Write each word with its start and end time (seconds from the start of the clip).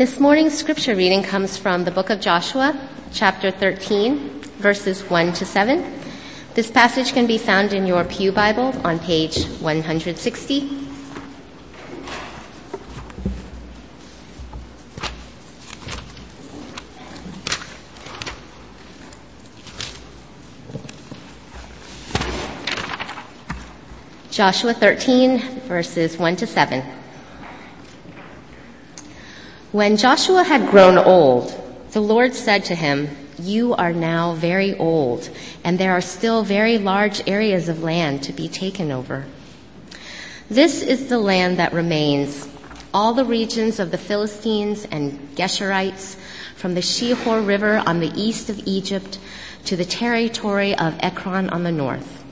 This 0.00 0.18
morning's 0.18 0.56
scripture 0.56 0.96
reading 0.96 1.22
comes 1.22 1.58
from 1.58 1.84
the 1.84 1.90
book 1.90 2.08
of 2.08 2.20
Joshua, 2.20 2.74
chapter 3.12 3.50
13, 3.50 4.40
verses 4.56 5.02
1 5.02 5.34
to 5.34 5.44
7. 5.44 6.00
This 6.54 6.70
passage 6.70 7.12
can 7.12 7.26
be 7.26 7.36
found 7.36 7.74
in 7.74 7.86
your 7.86 8.04
Pew 8.04 8.32
Bible 8.32 8.72
on 8.82 8.98
page 8.98 9.44
160. 9.60 10.86
Joshua 24.30 24.72
13, 24.72 25.40
verses 25.68 26.16
1 26.16 26.36
to 26.36 26.46
7. 26.46 26.99
When 29.72 29.96
Joshua 29.96 30.42
had 30.42 30.68
grown 30.68 30.98
old, 30.98 31.54
the 31.92 32.00
Lord 32.00 32.34
said 32.34 32.64
to 32.64 32.74
him, 32.74 33.08
You 33.38 33.72
are 33.76 33.92
now 33.92 34.32
very 34.32 34.76
old, 34.76 35.30
and 35.62 35.78
there 35.78 35.92
are 35.92 36.00
still 36.00 36.42
very 36.42 36.76
large 36.76 37.22
areas 37.28 37.68
of 37.68 37.80
land 37.80 38.24
to 38.24 38.32
be 38.32 38.48
taken 38.48 38.90
over. 38.90 39.26
This 40.48 40.82
is 40.82 41.08
the 41.08 41.20
land 41.20 41.60
that 41.60 41.72
remains, 41.72 42.48
all 42.92 43.14
the 43.14 43.24
regions 43.24 43.78
of 43.78 43.92
the 43.92 43.96
Philistines 43.96 44.88
and 44.90 45.36
Geshurites, 45.36 46.16
from 46.56 46.74
the 46.74 46.82
Shihor 46.82 47.46
River 47.46 47.80
on 47.86 48.00
the 48.00 48.10
east 48.20 48.50
of 48.50 48.58
Egypt 48.66 49.20
to 49.66 49.76
the 49.76 49.84
territory 49.84 50.76
of 50.76 50.96
Ekron 50.98 51.48
on 51.50 51.62
the 51.62 51.70
north. 51.70 52.24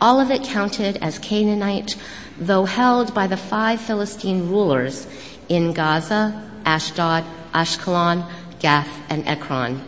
All 0.00 0.18
of 0.18 0.30
it 0.30 0.44
counted 0.44 0.96
as 1.02 1.18
Canaanite, 1.18 1.96
though 2.38 2.64
held 2.64 3.12
by 3.12 3.26
the 3.26 3.36
five 3.36 3.82
Philistine 3.82 4.48
rulers 4.48 5.06
in 5.50 5.74
Gaza, 5.74 6.49
Ashdod, 6.64 7.24
Ashkelon, 7.52 8.24
Gath, 8.58 8.88
and 9.08 9.26
Ekron. 9.26 9.82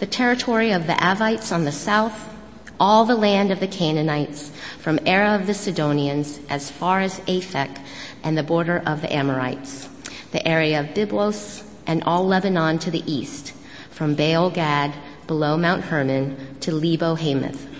The 0.00 0.06
territory 0.06 0.72
of 0.72 0.86
the 0.86 0.94
Avites 0.94 1.52
on 1.52 1.64
the 1.64 1.72
south, 1.72 2.28
all 2.80 3.04
the 3.04 3.14
land 3.14 3.50
of 3.50 3.60
the 3.60 3.68
Canaanites, 3.68 4.50
from 4.78 4.98
Arah 5.06 5.38
of 5.38 5.46
the 5.46 5.54
Sidonians 5.54 6.40
as 6.48 6.70
far 6.70 7.00
as 7.00 7.20
Aphek 7.20 7.78
and 8.24 8.36
the 8.36 8.42
border 8.42 8.82
of 8.84 9.00
the 9.00 9.12
Amorites, 9.12 9.88
the 10.32 10.46
area 10.46 10.80
of 10.80 10.86
Byblos 10.94 11.62
and 11.86 12.02
all 12.04 12.26
Lebanon 12.26 12.78
to 12.80 12.90
the 12.90 13.04
east, 13.10 13.52
from 13.90 14.14
Baal 14.14 14.50
Gad 14.50 14.92
below 15.26 15.56
Mount 15.56 15.84
Hermon 15.84 16.56
to 16.60 16.72
Lebo 16.72 17.14
Hamath. 17.14 17.71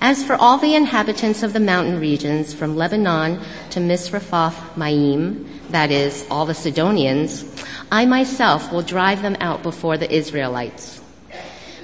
As 0.00 0.22
for 0.22 0.34
all 0.34 0.58
the 0.58 0.74
inhabitants 0.74 1.42
of 1.42 1.52
the 1.52 1.60
mountain 1.60 1.98
regions 1.98 2.52
from 2.52 2.76
Lebanon 2.76 3.40
to 3.70 3.80
Misrephoth 3.80 4.76
Maim, 4.76 5.48
that 5.70 5.90
is, 5.90 6.26
all 6.30 6.46
the 6.46 6.54
Sidonians, 6.54 7.44
I 7.90 8.04
myself 8.04 8.70
will 8.70 8.82
drive 8.82 9.22
them 9.22 9.36
out 9.40 9.62
before 9.62 9.96
the 9.96 10.12
Israelites. 10.12 11.00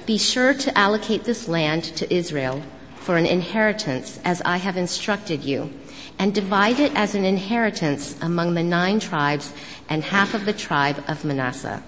Be 0.05 0.17
sure 0.17 0.53
to 0.53 0.77
allocate 0.77 1.23
this 1.23 1.47
land 1.47 1.83
to 1.95 2.13
Israel 2.13 2.61
for 2.99 3.17
an 3.17 3.25
inheritance 3.25 4.19
as 4.23 4.41
I 4.43 4.57
have 4.57 4.77
instructed 4.77 5.43
you, 5.43 5.71
and 6.19 6.33
divide 6.33 6.79
it 6.79 6.93
as 6.95 7.15
an 7.15 7.25
inheritance 7.25 8.15
among 8.21 8.53
the 8.53 8.63
nine 8.63 8.99
tribes 8.99 9.51
and 9.89 10.03
half 10.03 10.33
of 10.33 10.45
the 10.45 10.53
tribe 10.53 11.03
of 11.07 11.25
Manasseh. 11.25 11.81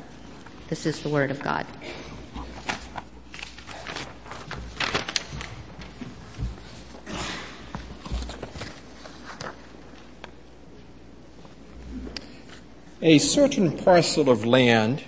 This 0.70 0.86
is 0.86 1.02
the 1.02 1.10
word 1.10 1.30
of 1.30 1.42
God. 1.42 1.66
A 13.06 13.20
certain 13.20 13.72
parcel 13.72 14.32
of 14.32 14.44
land 14.46 15.04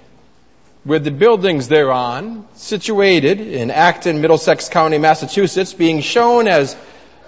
with 0.86 1.04
the 1.04 1.10
buildings 1.10 1.68
thereon 1.68 2.48
situated 2.54 3.42
in 3.42 3.72
Acton, 3.72 4.22
Middlesex 4.22 4.70
County, 4.70 5.00
Massachusetts, 5.00 5.74
being 5.74 6.00
shown 6.02 6.48
as 6.48 6.76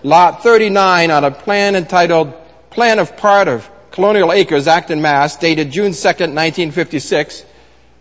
Lot 0.03 0.43
39 0.43 1.09
on 1.09 1.23
a 1.23 1.31
plan 1.31 1.75
entitled 1.75 2.31
Plan 2.69 2.99
of 2.99 3.17
Part 3.17 3.47
of 3.47 3.67
Colonial 3.89 4.31
Acres, 4.31 4.67
Acton, 4.67 5.01
Mass., 5.01 5.35
dated 5.37 5.71
June 5.71 5.91
2nd, 5.91 6.35
1956, 6.35 7.45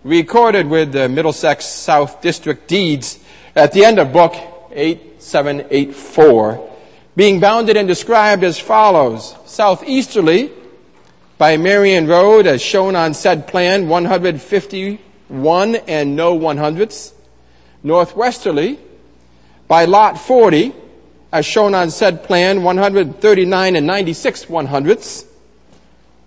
recorded 0.04 0.68
with 0.68 0.92
the 0.92 1.08
Middlesex 1.08 1.64
South 1.64 2.20
District 2.20 2.68
deeds 2.68 3.18
at 3.56 3.72
the 3.72 3.82
end 3.82 3.98
of 3.98 4.12
book 4.12 4.34
8784, 4.72 6.70
being 7.16 7.40
bounded 7.40 7.78
and 7.78 7.88
described 7.88 8.44
as 8.44 8.58
follows. 8.58 9.34
Southeasterly, 9.46 10.52
by 11.38 11.56
Marion 11.56 12.06
Road 12.08 12.46
as 12.48 12.60
shown 12.60 12.96
on 12.96 13.14
said 13.14 13.46
plan 13.46 13.88
151 13.88 15.74
and 15.76 16.16
no 16.16 16.36
100ths. 16.36 17.12
Northwesterly 17.84 18.78
by 19.68 19.84
lot 19.84 20.18
40 20.18 20.74
as 21.32 21.46
shown 21.46 21.76
on 21.76 21.90
said 21.90 22.24
plan 22.24 22.64
139 22.64 23.76
and 23.76 23.86
96 23.86 24.46
100ths. 24.46 25.26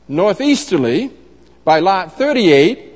Northeasterly 0.07 1.11
by 1.65 1.79
lot 1.79 2.17
38 2.17 2.93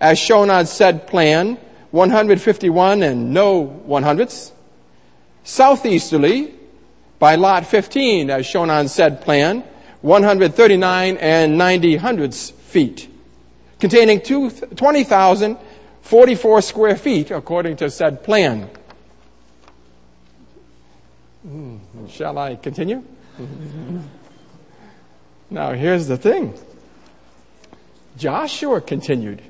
as 0.00 0.18
shown 0.18 0.50
on 0.50 0.66
said 0.66 1.06
plan 1.06 1.56
151 1.92 3.04
and 3.04 3.32
no 3.32 3.66
100ths. 3.86 4.50
Southeasterly 5.44 6.54
by 7.20 7.36
lot 7.36 7.64
15 7.64 8.30
as 8.30 8.44
shown 8.46 8.68
on 8.68 8.88
said 8.88 9.20
plan 9.20 9.62
139 10.02 11.16
and 11.16 11.56
90 11.56 11.96
hundredths 11.96 12.50
feet, 12.50 13.08
containing 13.78 14.20
20,044 14.20 16.62
square 16.62 16.96
feet 16.96 17.30
according 17.30 17.76
to 17.76 17.88
said 17.88 18.24
plan. 18.24 18.68
Hmm, 21.42 21.78
shall 22.08 22.36
I 22.38 22.56
continue? 22.56 23.04
now 25.50 25.72
here's 25.72 26.08
the 26.08 26.16
thing. 26.16 26.54
Joshua 28.16 28.80
continued. 28.80 29.42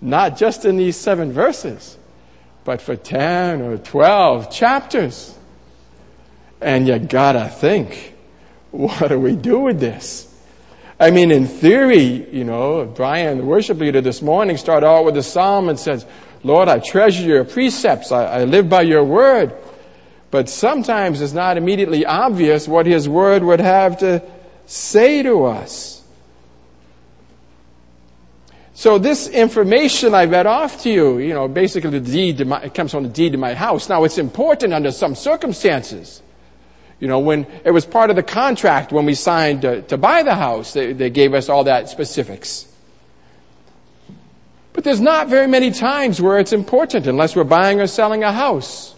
Not 0.00 0.36
just 0.36 0.64
in 0.64 0.76
these 0.76 0.96
seven 0.96 1.32
verses, 1.32 1.96
but 2.64 2.80
for 2.80 2.94
10 2.96 3.60
or 3.62 3.78
12 3.78 4.50
chapters. 4.50 5.38
And 6.60 6.88
you 6.88 6.98
gotta 6.98 7.48
think 7.48 8.11
what 8.72 9.08
do 9.08 9.20
we 9.20 9.36
do 9.36 9.60
with 9.60 9.78
this? 9.78 10.28
I 10.98 11.10
mean, 11.10 11.30
in 11.30 11.46
theory, 11.46 12.28
you 12.30 12.44
know, 12.44 12.84
Brian, 12.86 13.38
the 13.38 13.44
worship 13.44 13.78
leader 13.78 14.00
this 14.00 14.22
morning, 14.22 14.56
started 14.56 14.86
out 14.86 15.04
with 15.04 15.16
a 15.16 15.22
psalm 15.22 15.68
and 15.68 15.78
says, 15.78 16.06
Lord, 16.44 16.68
I 16.68 16.78
treasure 16.78 17.24
your 17.24 17.44
precepts. 17.44 18.12
I, 18.12 18.24
I 18.24 18.44
live 18.44 18.68
by 18.68 18.82
your 18.82 19.04
word. 19.04 19.54
But 20.30 20.48
sometimes 20.48 21.20
it's 21.20 21.32
not 21.32 21.56
immediately 21.56 22.06
obvious 22.06 22.66
what 22.66 22.86
his 22.86 23.08
word 23.08 23.44
would 23.44 23.60
have 23.60 23.98
to 23.98 24.22
say 24.66 25.22
to 25.22 25.44
us. 25.44 26.02
So 28.74 28.98
this 28.98 29.28
information 29.28 30.14
I 30.14 30.24
read 30.24 30.46
off 30.46 30.82
to 30.82 30.90
you, 30.90 31.18
you 31.18 31.34
know, 31.34 31.46
basically 31.46 31.90
the 31.90 32.00
deed 32.00 32.44
my, 32.46 32.62
it 32.62 32.74
comes 32.74 32.90
from 32.90 33.04
the 33.04 33.10
deed 33.10 33.32
to 33.32 33.38
my 33.38 33.54
house. 33.54 33.88
Now 33.88 34.04
it's 34.04 34.18
important 34.18 34.72
under 34.72 34.90
some 34.90 35.14
circumstances. 35.14 36.22
You 37.02 37.08
know, 37.08 37.18
when 37.18 37.48
it 37.64 37.72
was 37.72 37.84
part 37.84 38.10
of 38.10 38.16
the 38.16 38.22
contract 38.22 38.92
when 38.92 39.04
we 39.06 39.14
signed 39.14 39.62
to, 39.62 39.82
to 39.82 39.98
buy 39.98 40.22
the 40.22 40.36
house, 40.36 40.72
they, 40.72 40.92
they 40.92 41.10
gave 41.10 41.34
us 41.34 41.48
all 41.48 41.64
that 41.64 41.88
specifics. 41.88 42.72
But 44.72 44.84
there's 44.84 45.00
not 45.00 45.26
very 45.26 45.48
many 45.48 45.72
times 45.72 46.22
where 46.22 46.38
it's 46.38 46.52
important 46.52 47.08
unless 47.08 47.34
we're 47.34 47.42
buying 47.42 47.80
or 47.80 47.88
selling 47.88 48.22
a 48.22 48.30
house. 48.30 48.94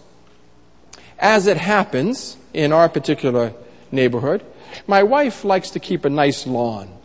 As 1.17 1.47
it 1.47 1.57
happens 1.57 2.37
in 2.53 2.71
our 2.71 2.89
particular 2.89 3.53
neighborhood, 3.91 4.45
my 4.85 5.01
wife 5.01 5.43
likes 5.43 5.71
to 5.71 5.79
keep 5.79 6.05
a 6.05 6.09
nice 6.11 6.45
lawn. 6.45 6.95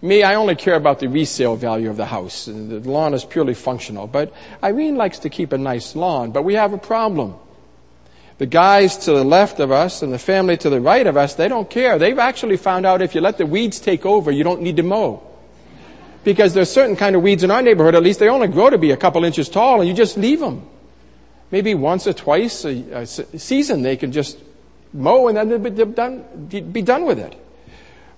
Me, 0.00 0.22
I 0.22 0.36
only 0.36 0.56
care 0.56 0.76
about 0.76 1.00
the 1.00 1.08
resale 1.08 1.54
value 1.54 1.90
of 1.90 1.98
the 1.98 2.06
house. 2.06 2.46
The 2.46 2.80
lawn 2.80 3.12
is 3.12 3.26
purely 3.26 3.52
functional. 3.52 4.06
But 4.06 4.32
Irene 4.64 4.96
likes 4.96 5.18
to 5.18 5.28
keep 5.28 5.52
a 5.52 5.58
nice 5.58 5.94
lawn. 5.94 6.30
But 6.30 6.44
we 6.44 6.54
have 6.54 6.72
a 6.72 6.78
problem. 6.78 7.34
The 8.40 8.46
guys 8.46 8.96
to 9.04 9.12
the 9.12 9.22
left 9.22 9.60
of 9.60 9.70
us 9.70 10.00
and 10.00 10.10
the 10.10 10.18
family 10.18 10.56
to 10.56 10.70
the 10.70 10.80
right 10.80 11.06
of 11.06 11.14
us, 11.14 11.34
they 11.34 11.46
don't 11.46 11.68
care. 11.68 11.98
They've 11.98 12.18
actually 12.18 12.56
found 12.56 12.86
out 12.86 13.02
if 13.02 13.14
you 13.14 13.20
let 13.20 13.36
the 13.36 13.44
weeds 13.44 13.78
take 13.80 14.06
over, 14.06 14.30
you 14.30 14.44
don't 14.44 14.62
need 14.62 14.76
to 14.76 14.82
mow. 14.82 15.22
Because 16.24 16.54
there's 16.54 16.70
certain 16.70 16.96
kind 16.96 17.14
of 17.14 17.20
weeds 17.20 17.44
in 17.44 17.50
our 17.50 17.60
neighborhood, 17.60 17.94
at 17.94 18.02
least 18.02 18.18
they 18.18 18.30
only 18.30 18.48
grow 18.48 18.70
to 18.70 18.78
be 18.78 18.92
a 18.92 18.96
couple 18.96 19.26
inches 19.26 19.50
tall 19.50 19.82
and 19.82 19.88
you 19.90 19.94
just 19.94 20.16
leave 20.16 20.40
them. 20.40 20.66
Maybe 21.50 21.74
once 21.74 22.06
or 22.06 22.14
twice 22.14 22.64
a, 22.64 23.00
a 23.00 23.06
season 23.06 23.82
they 23.82 23.98
can 23.98 24.10
just 24.10 24.38
mow 24.94 25.28
and 25.28 25.36
then 25.36 25.62
be 25.62 25.68
done, 25.84 26.46
be 26.48 26.80
done 26.80 27.04
with 27.04 27.18
it. 27.18 27.38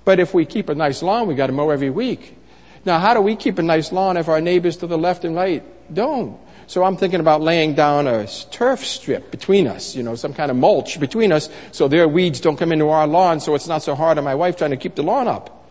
But 0.05 0.21
if 0.21 0.33
we 0.33 0.47
keep 0.47 0.69
a 0.69 0.75
nice 0.77 1.03
lawn, 1.03 1.27
we 1.27 1.35
got 1.35 1.49
to 1.49 1.53
mow 1.53 1.71
every 1.71 1.91
week. 1.91 2.39
Now, 2.85 3.01
how 3.01 3.15
do 3.15 3.21
we 3.21 3.35
keep 3.35 3.59
a 3.59 3.63
nice 3.63 3.91
lawn 3.91 4.17
if 4.17 4.29
our 4.29 4.41
neighbors 4.41 4.77
to 4.77 4.87
the 4.87 4.99
left 4.99 5.25
and 5.25 5.35
right 5.35 5.65
don't? 5.93 6.39
So 6.67 6.85
I'm 6.85 6.97
thinking 6.97 7.21
about 7.21 7.43
laying 7.43 7.75
down 7.75 8.07
a 8.07 8.27
turf 8.51 8.85
strip 8.85 9.31
between 9.31 9.67
us, 9.67 9.95
you 9.95 10.03
know, 10.03 10.15
some 10.15 10.33
kind 10.33 10.51
of 10.51 10.57
mulch 10.57 10.99
between 10.99 11.33
us 11.33 11.49
so 11.71 11.89
their 11.89 12.09
weeds 12.09 12.41
don't 12.41 12.57
come 12.57 12.73
into 12.73 12.89
our 12.89 13.07
lawn 13.07 13.41
so 13.41 13.55
it's 13.55 13.69
not 13.69 13.83
so 13.83 13.95
hard 13.95 14.19
on 14.19 14.25
my 14.25 14.35
wife 14.35 14.57
trying 14.57 14.71
to 14.71 14.77
keep 14.77 14.95
the 14.95 15.03
lawn 15.03 15.29
up. 15.29 15.67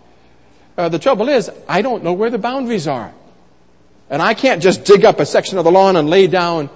Uh, 0.77 0.89
the 0.89 0.99
trouble 0.99 1.29
is, 1.29 1.49
I 1.67 1.81
don't 1.81 2.03
know 2.03 2.13
where 2.13 2.29
the 2.29 2.37
boundaries 2.37 2.87
are. 2.87 3.13
And 4.09 4.21
I 4.21 4.33
can't 4.33 4.61
just 4.61 4.83
dig 4.83 5.05
up 5.05 5.19
a 5.19 5.25
section 5.25 5.57
of 5.57 5.63
the 5.63 5.71
lawn 5.71 5.95
and 5.95 6.09
lay 6.09 6.27
down 6.27 6.69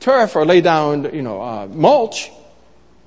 turf 0.00 0.36
or 0.36 0.44
lay 0.44 0.60
down, 0.60 1.14
you 1.14 1.22
know, 1.22 1.40
uh, 1.40 1.66
mulch 1.66 2.30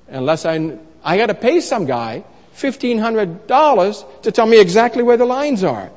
unless 0.08 0.44
I, 0.44 0.78
I 1.04 1.16
got 1.16 1.26
to 1.26 1.34
pay 1.34 1.60
some 1.60 1.86
guy 1.86 2.24
$1,500 2.56 4.22
to 4.22 4.32
tell 4.32 4.46
me 4.46 4.58
exactly 4.60 5.02
where 5.02 5.16
the 5.16 5.26
lines 5.26 5.62
are. 5.62 5.90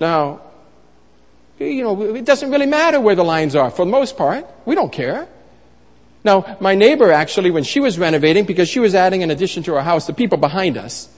Now, 0.00 0.40
you 1.62 1.82
know, 1.82 2.14
it 2.14 2.24
doesn't 2.24 2.50
really 2.50 2.66
matter 2.66 3.00
where 3.00 3.14
the 3.14 3.24
lines 3.24 3.54
are 3.54 3.70
for 3.70 3.84
the 3.84 3.90
most 3.90 4.16
part. 4.16 4.46
We 4.64 4.74
don't 4.74 4.92
care. 4.92 5.28
Now, 6.24 6.56
my 6.60 6.74
neighbor 6.74 7.10
actually, 7.10 7.50
when 7.50 7.64
she 7.64 7.80
was 7.80 7.98
renovating, 7.98 8.44
because 8.44 8.68
she 8.68 8.78
was 8.78 8.94
adding 8.94 9.22
an 9.22 9.30
addition 9.30 9.62
to 9.64 9.74
her 9.74 9.82
house, 9.82 10.06
the 10.06 10.12
people 10.12 10.38
behind 10.38 10.76
us, 10.76 11.08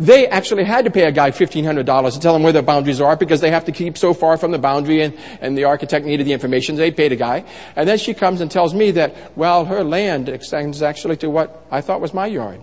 they 0.00 0.28
actually 0.28 0.64
had 0.64 0.84
to 0.84 0.90
pay 0.90 1.04
a 1.04 1.12
guy 1.12 1.30
$1,500 1.30 2.12
to 2.12 2.20
tell 2.20 2.32
them 2.32 2.42
where 2.44 2.52
the 2.52 2.62
boundaries 2.62 3.00
are 3.00 3.16
because 3.16 3.40
they 3.40 3.50
have 3.50 3.64
to 3.64 3.72
keep 3.72 3.98
so 3.98 4.14
far 4.14 4.36
from 4.36 4.52
the 4.52 4.58
boundary 4.58 5.02
and, 5.02 5.16
and 5.40 5.58
the 5.58 5.64
architect 5.64 6.06
needed 6.06 6.24
the 6.24 6.32
information. 6.32 6.76
They 6.76 6.92
paid 6.92 7.12
a 7.12 7.16
guy. 7.16 7.44
And 7.74 7.88
then 7.88 7.98
she 7.98 8.14
comes 8.14 8.40
and 8.40 8.50
tells 8.50 8.74
me 8.74 8.92
that, 8.92 9.36
well, 9.36 9.64
her 9.64 9.82
land 9.82 10.28
extends 10.28 10.82
actually 10.82 11.16
to 11.18 11.30
what 11.30 11.66
I 11.70 11.80
thought 11.80 12.00
was 12.00 12.14
my 12.14 12.26
yard. 12.26 12.62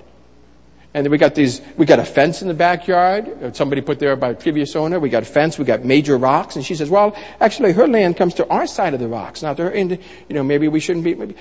And 0.95 1.03
then 1.03 1.11
we 1.11 1.17
got 1.17 1.35
these, 1.35 1.59
we 1.75 1.85
got 1.85 1.99
a 1.99 2.05
fence 2.05 2.41
in 2.41 2.47
the 2.47 2.53
backyard. 2.53 3.53
Somebody 3.53 3.81
put 3.81 3.99
there 3.99 4.15
by 4.15 4.29
a 4.29 4.33
previous 4.33 4.77
owner. 4.77 4.97
We 4.97 5.09
got 5.09 5.23
a 5.23 5.25
fence. 5.25 5.59
We 5.59 5.65
got 5.65 5.83
major 5.83 6.17
rocks. 6.17 6.55
And 6.55 6.63
she 6.63 6.73
says, 6.73 6.89
well, 6.89 7.17
actually 7.41 7.73
her 7.73 7.85
land 7.85 8.15
comes 8.15 8.33
to 8.35 8.47
our 8.47 8.65
side 8.65 8.93
of 8.93 9.01
the 9.01 9.09
rocks. 9.09 9.43
Now, 9.43 9.53
her, 9.55 9.75
you 9.75 9.99
know, 10.29 10.41
maybe 10.41 10.69
we 10.69 10.79
shouldn't 10.79 11.03
be, 11.03 11.13
maybe. 11.13 11.35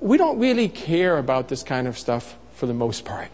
We 0.00 0.16
don't 0.16 0.38
really 0.38 0.70
care 0.70 1.18
about 1.18 1.48
this 1.48 1.62
kind 1.62 1.88
of 1.88 1.98
stuff 1.98 2.38
for 2.54 2.64
the 2.64 2.72
most 2.72 3.04
part. 3.04 3.28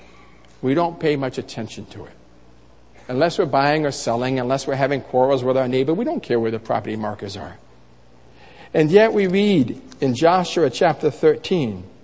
We 0.63 0.75
don't 0.75 0.99
pay 0.99 1.15
much 1.15 1.39
attention 1.39 1.87
to 1.87 2.07
it. 2.07 2.13
Unless 3.07 3.39
we're 3.39 3.47
buying 3.47 3.87
or 3.87 3.93
selling, 3.93 4.41
unless 4.41 4.67
we're 4.67 4.75
having 4.75 5.01
quarrels 5.01 5.45
with 5.45 5.57
our 5.57 5.69
neighbor, 5.69 5.95
we 5.95 6.05
don't 6.05 6.25
care 6.25 6.41
where 6.41 6.51
the 6.51 6.59
property 6.59 6.97
markers 6.97 7.37
are. 7.37 7.57
And 8.75 8.91
yet 8.91 9.13
we 9.13 9.29
read 9.29 9.81
in 10.01 10.17
Joshua 10.17 10.71
chapter 10.71 11.09
13, 11.09 11.85
uh, 11.85 11.96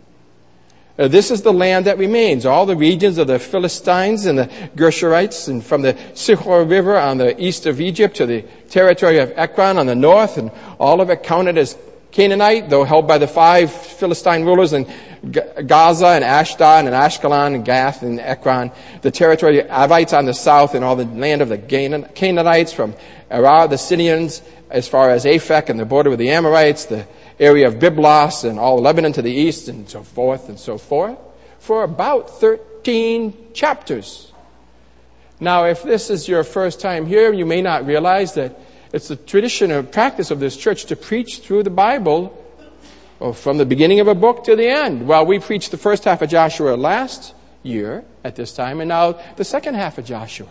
Uh, 0.99 1.09
this 1.09 1.31
is 1.31 1.41
the 1.41 1.53
land 1.53 1.87
that 1.87 1.97
remains, 1.97 2.45
all 2.45 2.67
the 2.67 2.77
regions 2.77 3.17
of 3.17 3.27
the 3.27 3.39
Philistines 3.39 4.27
and 4.27 4.39
the 4.39 4.47
Gershurites, 4.77 5.49
and 5.49 5.65
from 5.65 5.81
the 5.81 5.95
Shihor 6.15 6.69
River 6.69 6.99
on 6.99 7.17
the 7.17 7.43
east 7.43 7.65
of 7.65 7.81
Egypt 7.81 8.17
to 8.17 8.27
the 8.27 8.43
territory 8.69 9.19
of 9.19 9.33
Ekron 9.37 9.79
on 9.79 9.87
the 9.87 9.95
north, 9.95 10.37
and 10.37 10.51
all 10.79 11.01
of 11.01 11.09
it 11.09 11.23
counted 11.23 11.57
as 11.57 11.79
Canaanite, 12.11 12.69
though 12.69 12.85
held 12.85 13.09
by 13.09 13.17
the 13.17 13.27
five 13.27 13.73
Philistine 13.73 14.45
rulers 14.45 14.75
in 14.75 14.87
Gaza 15.67 16.09
and 16.09 16.23
Ashdod 16.23 16.85
and 16.85 16.95
Ashkelon 16.95 17.55
and 17.55 17.65
Gath 17.65 18.03
and 18.03 18.21
Ekron, 18.21 18.71
the 19.01 19.11
territory 19.11 19.63
of 19.63 19.69
Avites 19.69 20.17
on 20.17 20.27
the 20.27 20.35
south 20.35 20.75
and 20.75 20.85
all 20.85 20.95
the 20.95 21.07
land 21.07 21.41
of 21.41 21.49
the 21.49 21.57
Canaanites 21.57 22.75
from 22.75 22.95
Arah, 23.31 23.69
the 23.71 23.79
Sidonians, 23.79 24.43
as 24.69 24.89
far 24.89 25.09
as 25.09 25.25
Aphek 25.25 25.71
and 25.71 25.81
the 25.81 25.87
border 25.87 26.11
with 26.11 26.19
the 26.19 26.31
Amorites, 26.31 26.85
the 26.85 27.07
area 27.43 27.67
of 27.67 27.75
Byblos 27.75 28.49
and 28.49 28.59
all 28.59 28.79
Lebanon 28.79 29.13
to 29.15 29.23
the 29.23 29.33
east 29.33 29.69
and 29.69 29.89
so 29.89 30.03
forth 30.03 30.49
and 30.49 30.59
so 30.59 30.79
forth 30.79 31.19
for 31.59 31.83
about 31.83 32.41
13 32.41 33.53
chapters. 33.53 34.33
Now, 35.41 35.65
if 35.65 35.83
this 35.83 36.09
is 36.09 36.29
your 36.29 36.45
first 36.45 36.81
time 36.81 37.05
here, 37.07 37.33
you 37.33 37.45
may 37.45 37.61
not 37.61 37.85
realize 37.85 38.35
that 38.35 38.59
it's 38.93 39.09
the 39.09 39.17
tradition 39.17 39.73
or 39.73 39.83
practice 39.83 40.31
of 40.31 40.39
this 40.39 40.57
church 40.57 40.85
to 40.87 40.97
preach 40.97 41.41
through 41.41 41.65
the 41.65 41.71
Bible 41.71 42.39
or 43.19 43.35
from 43.35 43.59
the 43.59 43.67
beginning 43.67 43.99
of 43.99 44.07
a 44.07 44.15
book 44.15 44.45
to 44.45 44.55
the 44.55 44.69
end. 44.69 45.09
Well, 45.09 45.27
we 45.27 45.41
preached 45.41 45.73
the 45.73 45.79
first 45.79 46.05
half 46.05 46.23
of 46.23 46.31
Joshua 46.31 46.77
last 46.77 47.35
year 47.65 48.05
at 48.23 48.37
this 48.37 48.53
time, 48.53 48.81
and 48.81 48.89
now 48.89 49.19
the 49.37 49.45
second 49.45 49.75
half 49.75 49.99
of 49.99 50.05
Joshua. 50.05 50.49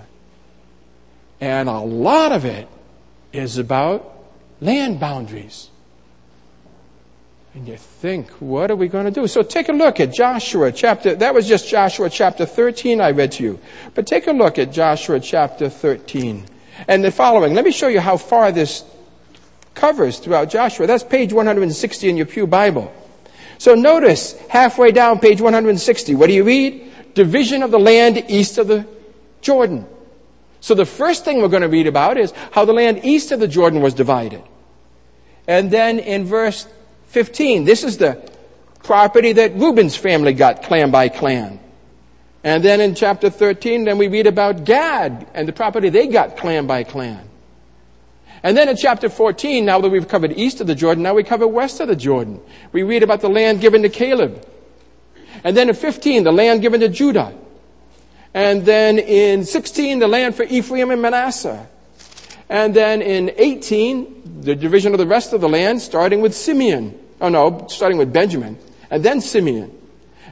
And 1.40 1.70
a 1.70 1.80
lot 1.80 2.32
of 2.32 2.44
it 2.44 2.68
is 3.32 3.58
about 3.58 4.26
land 4.60 5.00
boundaries. 5.00 5.70
And 7.54 7.68
you 7.68 7.76
think, 7.76 8.30
what 8.40 8.72
are 8.72 8.76
we 8.78 8.88
going 8.88 9.06
to 9.06 9.12
do? 9.12 9.28
So 9.28 9.42
take 9.44 9.68
a 9.68 9.74
look 9.74 10.00
at 10.00 10.14
Joshua 10.14 10.72
chapter, 10.72 11.16
that 11.16 11.34
was 11.34 11.48
just 11.48 11.68
Joshua 11.68 12.10
chapter 12.10 12.46
13 12.46 13.02
I 13.02 13.12
read 13.12 13.34
to 13.34 13.44
you. 13.44 13.60
But 13.94 14.08
take 14.08 14.28
a 14.28 14.32
look 14.32 14.58
at 14.58 14.72
Joshua 14.72 15.20
chapter 15.20 15.70
13 15.70 16.46
and 16.88 17.04
the 17.04 17.12
following. 17.12 17.54
Let 17.54 17.66
me 17.66 17.72
show 17.72 17.90
you 17.90 18.00
how 18.00 18.16
far 18.16 18.54
this 18.54 18.86
covers 19.74 20.20
throughout 20.20 20.50
Joshua. 20.50 20.88
That's 20.88 21.04
page 21.04 21.34
160 21.34 22.10
in 22.10 22.16
your 22.16 22.26
Pew 22.26 22.48
Bible. 22.48 22.94
So 23.58 23.76
notice, 23.76 24.40
halfway 24.48 24.92
down 24.92 25.20
page 25.20 25.42
160, 25.42 26.16
what 26.16 26.28
do 26.28 26.34
you 26.34 26.44
read? 26.44 26.90
Division 27.14 27.64
of 27.64 27.72
the 27.72 27.80
land 27.80 28.24
east 28.30 28.58
of 28.58 28.68
the 28.68 28.88
Jordan. 29.42 29.86
So 30.62 30.74
the 30.74 30.86
first 30.86 31.26
thing 31.26 31.42
we're 31.42 31.50
going 31.50 31.64
to 31.64 31.68
read 31.68 31.88
about 31.88 32.18
is 32.18 32.34
how 32.52 32.64
the 32.64 32.74
land 32.74 33.02
east 33.04 33.32
of 33.32 33.40
the 33.40 33.48
Jordan 33.48 33.82
was 33.82 33.94
divided. 33.94 34.42
And 35.48 35.70
then 35.70 36.00
in 36.00 36.24
verse 36.24 36.66
15. 37.12 37.66
This 37.66 37.84
is 37.84 37.98
the 37.98 38.32
property 38.84 39.34
that 39.34 39.56
Reuben's 39.56 39.98
family 39.98 40.34
got 40.34 40.64
clan 40.64 40.92
by 40.92 41.10
clan. 41.10 41.60
And 42.44 42.64
then 42.64 42.80
in 42.80 42.96
chapter 42.96 43.30
13, 43.30 43.84
then 43.84 43.98
we 43.98 44.08
read 44.08 44.28
about 44.28 44.64
Gad 44.64 45.28
and 45.34 45.48
the 45.48 45.54
property 45.54 45.90
they 45.90 46.08
got 46.08 46.38
clan 46.38 46.68
by 46.68 46.84
clan. 46.84 47.28
And 48.44 48.56
then 48.56 48.70
in 48.70 48.78
chapter 48.78 49.10
14, 49.10 49.66
now 49.66 49.80
that 49.82 49.90
we've 49.90 50.08
covered 50.08 50.32
east 50.32 50.62
of 50.62 50.68
the 50.68 50.74
Jordan, 50.74 51.04
now 51.04 51.14
we 51.14 51.24
cover 51.24 51.46
west 51.46 51.82
of 51.82 51.90
the 51.90 51.98
Jordan. 51.98 52.40
We 52.72 52.84
read 52.84 53.04
about 53.04 53.20
the 53.20 53.30
land 53.30 53.60
given 53.60 53.84
to 53.84 53.90
Caleb. 53.90 54.48
And 55.44 55.56
then 55.56 55.68
in 55.68 55.76
15, 55.76 56.24
the 56.24 56.32
land 56.32 56.62
given 56.62 56.80
to 56.80 56.90
Judah. 56.90 57.38
And 58.34 58.66
then 58.66 58.98
in 58.98 59.44
16, 59.44 60.00
the 60.00 60.08
land 60.08 60.36
for 60.36 60.44
Ephraim 60.44 60.92
and 60.92 61.02
Manasseh. 61.02 61.68
And 62.48 62.74
then 62.74 63.02
in 63.02 63.32
18, 63.36 64.42
the 64.42 64.56
division 64.56 64.94
of 64.94 64.98
the 64.98 65.06
rest 65.06 65.34
of 65.34 65.42
the 65.42 65.50
land, 65.50 65.82
starting 65.82 66.22
with 66.22 66.34
Simeon. 66.34 67.01
Oh 67.22 67.30
no, 67.30 67.68
starting 67.70 68.00
with 68.00 68.12
Benjamin, 68.12 68.58
and 68.90 69.04
then 69.04 69.22
Simeon, 69.22 69.72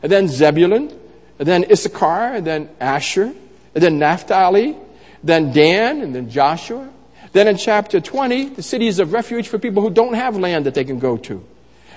and 0.02 0.12
then 0.12 0.28
Zebulun, 0.28 0.92
and 1.38 1.48
then 1.48 1.66
Issachar, 1.72 2.34
and 2.34 2.46
then 2.46 2.70
Asher, 2.82 3.32
and 3.76 3.84
then 3.84 4.00
Naphtali, 4.00 4.76
then 5.24 5.54
Dan, 5.54 6.02
and 6.02 6.16
then 6.16 6.30
Joshua. 6.30 6.90
Then 7.32 7.48
in 7.48 7.58
chapter 7.58 8.02
20, 8.02 8.50
the 8.50 8.64
cities 8.64 8.98
of 8.98 9.14
refuge 9.14 9.48
for 9.48 9.60
people 9.60 9.84
who 9.84 9.92
don't 9.92 10.16
have 10.16 10.36
land 10.36 10.66
that 10.66 10.74
they 10.74 10.84
can 10.84 10.98
go 10.98 11.16
to. 11.18 11.46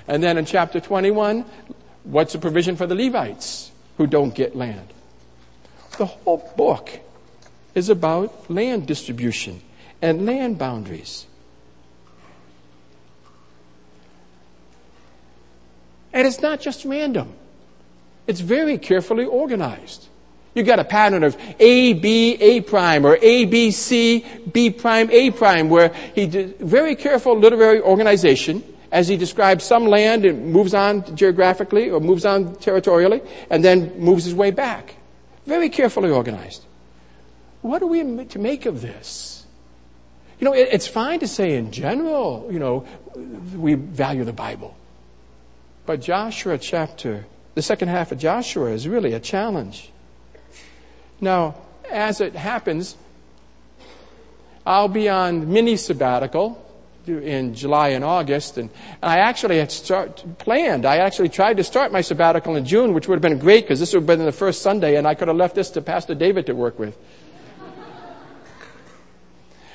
And 0.06 0.22
then 0.22 0.36
in 0.36 0.44
chapter 0.44 0.78
21, 0.78 1.44
what's 2.04 2.34
the 2.34 2.38
provision 2.38 2.76
for 2.76 2.86
the 2.86 2.94
Levites 2.94 3.70
who 3.96 4.06
don't 4.06 4.34
get 4.34 4.54
land? 4.54 4.92
The 5.96 6.06
whole 6.06 6.52
book 6.56 7.00
is 7.74 7.88
about 7.88 8.50
land 8.50 8.86
distribution 8.86 9.62
and 10.02 10.26
land 10.26 10.58
boundaries. 10.58 11.26
And 16.12 16.26
it's 16.26 16.40
not 16.40 16.60
just 16.60 16.84
random. 16.84 17.32
It's 18.26 18.40
very 18.40 18.78
carefully 18.78 19.24
organized. 19.24 20.08
You've 20.54 20.66
got 20.66 20.78
a 20.78 20.84
pattern 20.84 21.24
of 21.24 21.36
A, 21.58 21.94
B, 21.94 22.36
A 22.40 22.60
prime, 22.60 23.06
or 23.06 23.18
A, 23.22 23.46
B, 23.46 23.70
C, 23.70 24.24
B 24.52 24.70
prime, 24.70 25.10
A 25.10 25.30
prime, 25.30 25.70
where 25.70 25.94
he 26.14 26.26
did 26.26 26.58
very 26.58 26.94
careful 26.94 27.38
literary 27.38 27.80
organization 27.80 28.62
as 28.90 29.08
he 29.08 29.16
describes 29.16 29.64
some 29.64 29.86
land 29.86 30.26
and 30.26 30.52
moves 30.52 30.74
on 30.74 31.16
geographically 31.16 31.88
or 31.88 32.00
moves 32.00 32.26
on 32.26 32.54
territorially 32.56 33.22
and 33.48 33.64
then 33.64 33.98
moves 33.98 34.24
his 34.24 34.34
way 34.34 34.50
back. 34.50 34.94
Very 35.46 35.70
carefully 35.70 36.10
organized. 36.10 36.62
What 37.62 37.80
are 37.80 37.86
we 37.86 38.24
to 38.26 38.38
make 38.38 38.66
of 38.66 38.82
this? 38.82 39.46
You 40.38 40.44
know, 40.44 40.52
it's 40.52 40.86
fine 40.86 41.20
to 41.20 41.28
say 41.28 41.56
in 41.56 41.72
general, 41.72 42.48
you 42.50 42.58
know, 42.58 42.84
we 43.56 43.74
value 43.74 44.24
the 44.24 44.32
Bible. 44.32 44.76
But 45.84 46.00
Joshua 46.00 46.58
chapter, 46.58 47.26
the 47.54 47.62
second 47.62 47.88
half 47.88 48.12
of 48.12 48.18
Joshua 48.18 48.70
is 48.70 48.86
really 48.86 49.12
a 49.12 49.20
challenge. 49.20 49.90
Now, 51.20 51.56
as 51.90 52.20
it 52.20 52.34
happens, 52.34 52.96
I'll 54.64 54.88
be 54.88 55.08
on 55.08 55.52
mini 55.52 55.76
sabbatical 55.76 56.58
in 57.06 57.54
July 57.54 57.88
and 57.90 58.04
August, 58.04 58.58
and 58.58 58.70
I 59.02 59.18
actually 59.18 59.58
had 59.58 59.72
start, 59.72 60.24
planned. 60.38 60.86
I 60.86 60.98
actually 60.98 61.30
tried 61.30 61.56
to 61.56 61.64
start 61.64 61.90
my 61.90 62.00
sabbatical 62.00 62.54
in 62.54 62.64
June, 62.64 62.94
which 62.94 63.08
would 63.08 63.16
have 63.16 63.22
been 63.22 63.38
great 63.38 63.64
because 63.64 63.80
this 63.80 63.92
would 63.92 64.02
have 64.02 64.06
been 64.06 64.24
the 64.24 64.30
first 64.30 64.62
Sunday, 64.62 64.96
and 64.96 65.06
I 65.06 65.14
could 65.14 65.26
have 65.26 65.36
left 65.36 65.56
this 65.56 65.70
to 65.70 65.82
Pastor 65.82 66.14
David 66.14 66.46
to 66.46 66.54
work 66.54 66.78
with. 66.78 66.96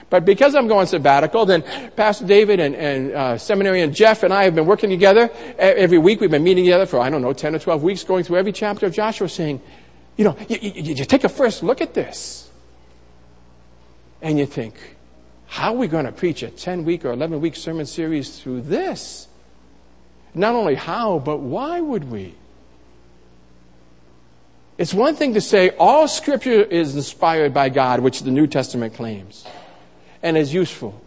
But 0.09 0.23
because 0.23 0.55
I'm 0.55 0.67
going 0.67 0.87
sabbatical, 0.87 1.45
then 1.45 1.63
Pastor 1.95 2.25
David 2.25 2.59
and, 2.59 2.75
and 2.75 3.11
uh, 3.11 3.37
seminary 3.37 3.81
and 3.81 3.93
Jeff 3.93 4.23
and 4.23 4.33
I 4.33 4.45
have 4.45 4.55
been 4.55 4.65
working 4.65 4.89
together 4.89 5.29
every 5.57 5.97
week. 5.97 6.21
We've 6.21 6.31
been 6.31 6.43
meeting 6.43 6.63
together 6.63 6.85
for, 6.85 6.99
I 6.99 7.09
don't 7.09 7.21
know, 7.21 7.33
10 7.33 7.55
or 7.55 7.59
12 7.59 7.83
weeks, 7.83 8.03
going 8.03 8.23
through 8.23 8.37
every 8.37 8.53
chapter 8.53 8.85
of 8.85 8.93
Joshua 8.93 9.27
saying, 9.27 9.61
you 10.15 10.23
know, 10.23 10.37
you, 10.47 10.57
you, 10.61 10.93
you 10.93 11.05
take 11.05 11.25
a 11.25 11.29
first 11.29 11.61
look 11.61 11.81
at 11.81 11.93
this. 11.93 12.49
And 14.21 14.39
you 14.39 14.45
think, 14.45 14.75
how 15.47 15.73
are 15.73 15.77
we 15.77 15.87
going 15.87 16.05
to 16.05 16.11
preach 16.11 16.41
a 16.41 16.49
10 16.49 16.85
week 16.85 17.05
or 17.05 17.11
11 17.11 17.41
week 17.41 17.55
sermon 17.55 17.85
series 17.85 18.39
through 18.39 18.61
this? 18.61 19.27
Not 20.33 20.55
only 20.55 20.75
how, 20.75 21.19
but 21.19 21.37
why 21.37 21.81
would 21.81 22.09
we? 22.09 22.33
It's 24.77 24.93
one 24.93 25.15
thing 25.15 25.33
to 25.33 25.41
say 25.41 25.71
all 25.71 26.07
scripture 26.07 26.61
is 26.61 26.95
inspired 26.95 27.53
by 27.53 27.69
God, 27.69 27.99
which 27.99 28.21
the 28.21 28.31
New 28.31 28.45
Testament 28.45 28.93
claims, 28.93 29.45
and 30.21 30.37
is 30.37 30.53
useful, 30.53 31.01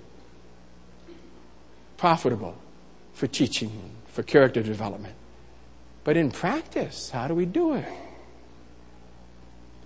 profitable 1.96 2.56
for 3.12 3.26
teaching, 3.26 3.70
for 4.06 4.22
character 4.22 4.62
development. 4.62 5.14
But 6.04 6.16
in 6.16 6.30
practice, 6.30 7.10
how 7.10 7.28
do 7.28 7.34
we 7.34 7.44
do 7.44 7.74
it? 7.74 7.84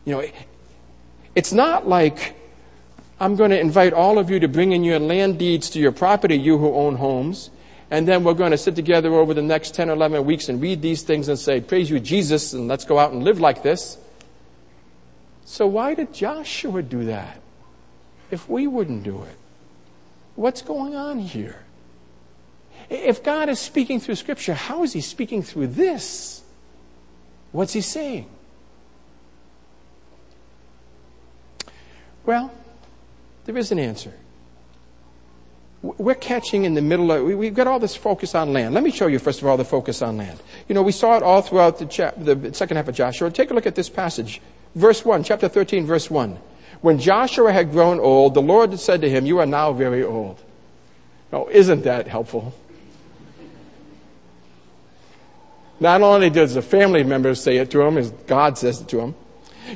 You 0.05 0.13
know, 0.15 0.29
it's 1.35 1.53
not 1.53 1.89
like 1.89 2.37
I'm 3.19 3.37
going 3.37 3.51
to 3.51 3.59
invite 3.59 3.93
all 3.93 4.19
of 4.19 4.31
you 4.31 4.39
to 4.41 4.49
bring 4.49 4.73
in 4.73 4.85
your 4.85 4.99
land 4.99 5.39
deeds 5.39 5.71
to 5.71 5.79
your 5.81 5.93
property, 5.93 6.37
you 6.37 6.59
who 6.59 6.73
own 6.75 6.97
homes, 6.97 7.51
and 7.91 8.07
then 8.07 8.25
we're 8.25 8.35
going 8.35 8.51
to 8.51 8.59
sit 8.59 8.77
together 8.77 9.13
over 9.15 9.35
the 9.35 9.43
next 9.43 9.75
10 9.75 9.89
or 9.89 9.93
11 9.95 10.25
weeks 10.25 10.49
and 10.49 10.61
read 10.61 10.83
these 10.83 11.03
things 11.03 11.29
and 11.29 11.39
say, 11.39 11.61
Praise 11.61 11.91
you, 11.91 12.01
Jesus, 12.01 12.53
and 12.53 12.69
let's 12.69 12.85
go 12.85 12.99
out 12.99 13.13
and 13.13 13.25
live 13.25 13.41
like 13.41 13.63
this. 13.63 13.99
So 15.45 15.67
why 15.67 15.95
did 15.95 16.13
Joshua 16.13 16.83
do 16.83 17.05
that 17.05 17.41
if 18.35 18.49
we 18.49 18.67
wouldn't 18.67 19.05
do 19.05 19.23
it? 19.23 19.37
What's 20.35 20.61
going 20.61 20.95
on 20.95 21.21
here? 21.21 21.57
If 22.91 23.23
God 23.23 23.49
is 23.49 23.61
speaking 23.61 24.01
through 24.01 24.17
Scripture, 24.17 24.53
how 24.53 24.83
is 24.83 24.93
He 24.93 25.01
speaking 25.01 25.43
through 25.43 25.69
this? 25.69 26.43
What's 27.53 27.73
He 27.73 27.81
saying? 27.81 28.29
Well, 32.27 32.53
there 33.45 33.57
is 33.57 33.71
an 33.71 33.79
answer. 33.79 34.13
We're 35.83 36.15
catching 36.15 36.65
in 36.65 36.75
the 36.75 36.83
middle 36.83 37.13
of, 37.13 37.23
we've 37.25 37.55
got 37.55 37.67
all 37.67 37.79
this 37.79 37.95
focus 37.95 38.35
on 38.35 38.53
land. 38.53 38.75
Let 38.75 38.83
me 38.83 38.91
show 38.91 39.07
you, 39.07 39.19
first 39.19 39.43
of 39.43 39.47
all, 39.47 39.57
the 39.57 39.65
focus 39.65 40.03
on 40.03 40.17
land. 40.17 40.41
You 40.67 40.75
know, 40.75 40.83
we 40.83 40.93
saw 40.93 41.17
it 41.17 41.23
all 41.23 41.43
throughout 41.43 41.79
the, 41.79 41.87
chap- 41.87 42.15
the 42.17 42.53
second 42.55 42.79
half 42.79 42.89
of 42.89 42.95
Joshua. 42.95 43.31
Take 43.31 43.51
a 43.51 43.55
look 43.55 43.67
at 43.67 43.75
this 43.75 43.91
passage. 43.91 44.41
Verse 44.75 45.05
1, 45.05 45.23
chapter 45.25 45.47
13, 45.47 45.87
verse 45.87 46.11
1. 46.11 46.39
When 46.85 46.99
Joshua 46.99 47.51
had 47.51 47.71
grown 47.71 47.99
old, 47.99 48.35
the 48.35 48.43
Lord 48.43 48.79
said 48.79 49.01
to 49.01 49.09
him, 49.09 49.25
You 49.25 49.39
are 49.39 49.47
now 49.47 49.73
very 49.73 50.05
old. 50.05 50.39
Oh, 51.33 51.49
isn't 51.49 51.85
that 51.85 52.07
helpful? 52.09 52.53
Not 55.81 56.03
only 56.03 56.29
does 56.29 56.53
the 56.53 56.61
family 56.61 57.03
members 57.03 57.43
say 57.43 57.57
it 57.57 57.71
to 57.71 57.81
him, 57.81 57.97
as 57.97 58.11
God 58.11 58.59
says 58.59 58.83
it 58.83 58.89
to 58.89 59.01
him, 59.01 59.15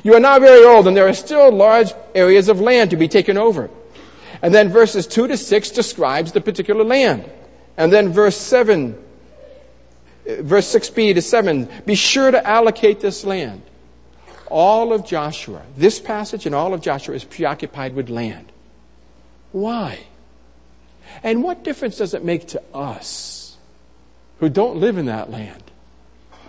you 0.03 0.13
are 0.13 0.19
now 0.19 0.37
very 0.37 0.63
old, 0.63 0.87
and 0.87 0.95
there 0.95 1.07
are 1.07 1.15
still 1.15 1.51
large 1.51 1.93
areas 2.13 2.47
of 2.47 2.61
land 2.61 2.91
to 2.91 2.95
be 2.95 3.07
taken 3.07 3.39
over. 3.39 3.71
And 4.43 4.53
then 4.53 4.69
verses 4.69 5.07
2 5.07 5.29
to 5.29 5.35
6 5.35 5.71
describes 5.71 6.31
the 6.31 6.41
particular 6.41 6.83
land. 6.83 7.27
And 7.75 7.91
then 7.91 8.09
verse 8.09 8.37
7, 8.37 8.95
verse 10.41 10.71
6b 10.71 11.15
to 11.15 11.23
7, 11.23 11.69
be 11.87 11.95
sure 11.95 12.29
to 12.29 12.47
allocate 12.47 12.99
this 12.99 13.23
land. 13.23 13.63
All 14.49 14.93
of 14.93 15.05
Joshua, 15.05 15.61
this 15.77 15.99
passage 15.99 16.45
and 16.45 16.55
all 16.55 16.73
of 16.73 16.81
Joshua 16.81 17.15
is 17.15 17.23
preoccupied 17.23 17.93
with 17.93 18.09
land. 18.09 18.51
Why? 19.51 19.99
And 21.23 21.43
what 21.43 21.63
difference 21.63 21.97
does 21.97 22.13
it 22.13 22.23
make 22.23 22.47
to 22.49 22.61
us 22.73 23.57
who 24.39 24.49
don't 24.49 24.77
live 24.77 24.97
in 24.97 25.05
that 25.05 25.29
land? 25.29 25.63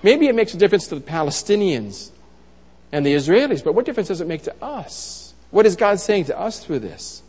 Maybe 0.02 0.28
it 0.28 0.34
makes 0.34 0.54
a 0.54 0.56
difference 0.56 0.86
to 0.88 0.94
the 0.94 1.00
Palestinians 1.00 2.10
and 2.92 3.04
the 3.04 3.14
Israelis, 3.14 3.62
but 3.62 3.74
what 3.74 3.84
difference 3.84 4.08
does 4.08 4.20
it 4.20 4.26
make 4.26 4.42
to 4.44 4.64
us? 4.64 5.34
What 5.50 5.66
is 5.66 5.76
God 5.76 6.00
saying 6.00 6.26
to 6.26 6.38
us 6.38 6.64
through 6.64 6.80
this? 6.80 7.22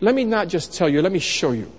Let 0.00 0.14
me 0.14 0.24
not 0.24 0.48
just 0.48 0.74
tell 0.74 0.88
you, 0.88 1.02
let 1.02 1.12
me 1.12 1.18
show 1.18 1.52
you. 1.52 1.72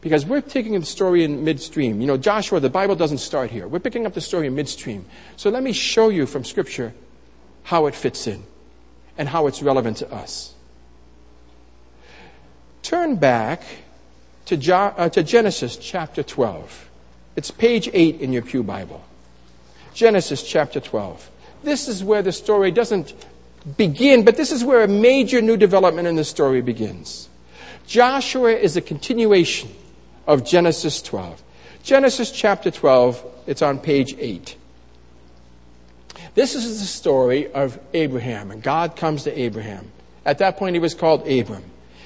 Because 0.00 0.24
we're 0.24 0.40
taking 0.40 0.78
the 0.78 0.86
story 0.86 1.24
in 1.24 1.44
midstream. 1.44 2.00
You 2.00 2.06
know, 2.06 2.16
Joshua, 2.16 2.58
the 2.60 2.70
Bible 2.70 2.96
doesn't 2.96 3.18
start 3.18 3.50
here. 3.50 3.68
We're 3.68 3.80
picking 3.80 4.06
up 4.06 4.14
the 4.14 4.20
story 4.20 4.46
in 4.46 4.54
midstream. 4.54 5.04
So 5.36 5.50
let 5.50 5.62
me 5.62 5.72
show 5.72 6.08
you 6.08 6.26
from 6.26 6.44
Scripture 6.44 6.94
how 7.64 7.86
it 7.86 7.94
fits 7.94 8.26
in 8.26 8.42
and 9.18 9.28
how 9.28 9.46
it's 9.46 9.62
relevant 9.62 9.98
to 9.98 10.10
us. 10.12 10.54
Turn 12.82 13.16
back 13.16 13.62
to, 14.46 14.56
jo- 14.56 14.94
uh, 14.96 15.08
to 15.10 15.22
Genesis 15.22 15.76
chapter 15.76 16.22
12. 16.22 16.88
It's 17.36 17.50
page 17.50 17.90
8 17.92 18.20
in 18.20 18.32
your 18.32 18.42
Pew 18.42 18.62
Bible. 18.62 19.04
Genesis 19.92 20.42
chapter 20.42 20.80
12. 20.80 21.30
This 21.62 21.88
is 21.88 22.02
where 22.02 22.22
the 22.22 22.32
story 22.32 22.70
doesn't 22.70 23.12
begin, 23.76 24.24
but 24.24 24.36
this 24.36 24.50
is 24.50 24.64
where 24.64 24.82
a 24.82 24.88
major 24.88 25.42
new 25.42 25.58
development 25.58 26.08
in 26.08 26.16
the 26.16 26.24
story 26.24 26.62
begins. 26.62 27.28
Joshua 27.86 28.52
is 28.52 28.76
a 28.76 28.80
continuation 28.80 29.68
of 30.30 30.44
Genesis 30.44 31.02
12. 31.02 31.42
Genesis 31.82 32.30
chapter 32.30 32.70
12, 32.70 33.24
it's 33.48 33.62
on 33.62 33.80
page 33.80 34.14
8. 34.16 34.56
This 36.36 36.54
is 36.54 36.78
the 36.78 36.86
story 36.86 37.52
of 37.52 37.80
Abraham, 37.94 38.52
and 38.52 38.62
God 38.62 38.94
comes 38.94 39.24
to 39.24 39.36
Abraham. 39.36 39.90
At 40.24 40.38
that 40.38 40.56
point, 40.56 40.76
he 40.76 40.78
was 40.78 40.94
called 40.94 41.26
Abram. 41.26 41.64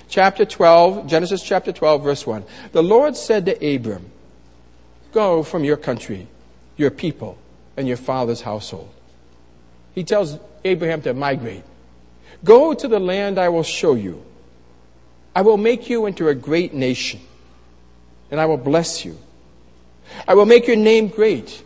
Chapter 0.08 0.46
12, 0.46 1.06
Genesis 1.06 1.42
chapter 1.42 1.70
12, 1.70 2.02
verse 2.02 2.26
1. 2.26 2.44
The 2.72 2.82
Lord 2.82 3.14
said 3.14 3.44
to 3.44 3.74
Abram, 3.74 4.10
Go 5.12 5.42
from 5.42 5.62
your 5.62 5.76
country, 5.76 6.26
your 6.78 6.90
people, 6.90 7.36
and 7.76 7.86
your 7.86 7.98
father's 7.98 8.40
household. 8.40 8.88
He 9.94 10.02
tells 10.02 10.38
Abraham 10.64 11.02
to 11.02 11.12
migrate. 11.12 11.64
Go 12.42 12.72
to 12.72 12.88
the 12.88 13.00
land 13.00 13.38
I 13.38 13.50
will 13.50 13.62
show 13.62 13.92
you. 13.92 14.24
I 15.36 15.42
will 15.42 15.58
make 15.58 15.90
you 15.90 16.06
into 16.06 16.28
a 16.28 16.34
great 16.34 16.72
nation, 16.72 17.20
and 18.30 18.40
I 18.40 18.46
will 18.46 18.56
bless 18.56 19.04
you. 19.04 19.18
I 20.26 20.34
will 20.34 20.46
make 20.46 20.66
your 20.66 20.76
name 20.76 21.08
great, 21.08 21.62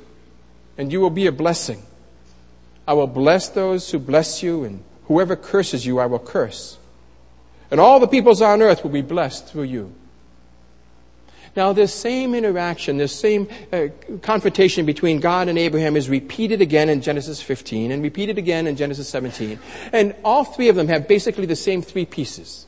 and 0.77 0.93
you 0.93 1.01
will 1.01 1.11
be 1.11 1.27
a 1.27 1.33
blessing. 1.33 1.83
I 2.87 2.95
will 2.95 3.07
bless 3.07 3.49
those 3.49 3.91
who 3.91 3.99
bless 3.99 4.43
you, 4.43 4.65
and 4.65 4.83
whoever 5.05 5.37
curses 5.37 5.85
you, 5.85 5.99
I 5.99 6.07
will 6.07 6.19
curse. 6.19 6.79
And 7.71 7.81
all 7.81 8.01
the 8.01 8.09
peoples 8.09 8.41
on 8.41 8.63
earth 8.63 8.83
will 8.83 8.91
be 8.91 9.03
blessed 9.03 9.49
through 9.49 9.65
you. 9.65 9.93
Now, 11.59 11.73
this 11.73 11.93
same 11.93 12.37
interaction, 12.37 12.99
this 12.99 13.19
same 13.19 13.49
uh, 13.73 13.89
confrontation 14.23 14.87
between 14.87 15.19
God 15.19 15.49
and 15.49 15.59
Abraham 15.59 15.97
is 15.97 16.09
repeated 16.09 16.61
again 16.61 16.89
in 16.89 17.03
Genesis 17.03 17.43
15 17.43 17.91
and 17.91 18.01
repeated 18.01 18.39
again 18.39 18.69
in 18.69 18.77
Genesis 18.77 19.09
17. 19.09 19.59
And 19.93 20.15
all 20.23 20.45
three 20.45 20.69
of 20.69 20.77
them 20.77 20.87
have 20.87 21.09
basically 21.09 21.47
the 21.47 21.57
same 21.57 21.83
three 21.83 22.07
pieces. 22.07 22.68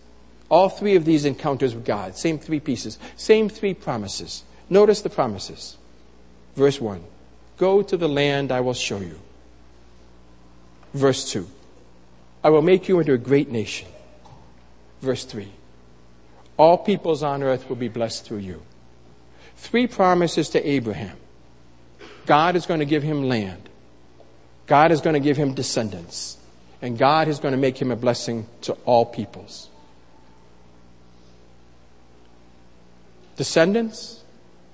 All 0.50 0.68
three 0.68 0.96
of 0.96 1.04
these 1.04 1.24
encounters 1.24 1.74
with 1.74 1.86
God, 1.86 2.16
same 2.16 2.38
three 2.38 2.60
pieces, 2.60 2.98
same 3.16 3.48
three 3.48 3.72
promises. 3.72 4.42
Notice 4.68 5.00
the 5.00 5.10
promises. 5.10 5.78
Verse 6.56 6.80
1 6.80 7.02
Go 7.56 7.82
to 7.82 7.96
the 7.96 8.08
land 8.08 8.52
I 8.52 8.60
will 8.60 8.74
show 8.74 8.98
you. 8.98 9.18
Verse 10.92 11.30
2 11.32 11.46
I 12.42 12.50
will 12.50 12.62
make 12.62 12.88
you 12.88 12.98
into 12.98 13.12
a 13.12 13.18
great 13.18 13.50
nation. 13.50 13.88
Verse 15.00 15.24
3 15.24 15.48
All 16.56 16.78
peoples 16.78 17.22
on 17.22 17.42
earth 17.42 17.68
will 17.68 17.76
be 17.76 17.88
blessed 17.88 18.24
through 18.24 18.38
you. 18.38 18.62
Three 19.56 19.86
promises 19.86 20.48
to 20.50 20.68
Abraham. 20.68 21.16
God 22.26 22.56
is 22.56 22.66
going 22.66 22.80
to 22.80 22.86
give 22.86 23.02
him 23.02 23.28
land. 23.28 23.68
God 24.66 24.90
is 24.90 25.00
going 25.00 25.14
to 25.14 25.20
give 25.20 25.36
him 25.36 25.54
descendants. 25.54 26.38
And 26.82 26.96
God 26.96 27.28
is 27.28 27.38
going 27.40 27.52
to 27.52 27.58
make 27.58 27.76
him 27.76 27.90
a 27.90 27.96
blessing 27.96 28.46
to 28.62 28.72
all 28.84 29.04
peoples. 29.04 29.68
Descendants, 33.40 34.22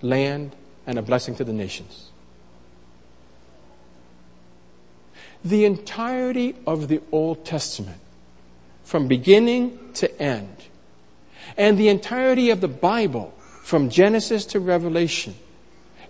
land, 0.03 0.57
and 0.89 0.99
a 0.99 1.03
blessing 1.03 1.37
to 1.37 1.45
the 1.45 1.53
nations. 1.53 2.11
The 5.45 5.65
entirety 5.65 6.57
of 6.67 6.89
the 6.89 7.01
Old 7.13 7.45
Testament, 7.45 8.01
from 8.83 9.07
beginning 9.07 9.79
to 9.95 10.21
end, 10.21 10.65
and 11.57 11.79
the 11.79 11.89
entirety 11.91 12.51
of 12.51 12.61
the 12.61 12.67
Bible 12.67 13.33
from 13.63 13.89
Genesis 13.89 14.45
to 14.47 14.59
Revelation. 14.59 15.37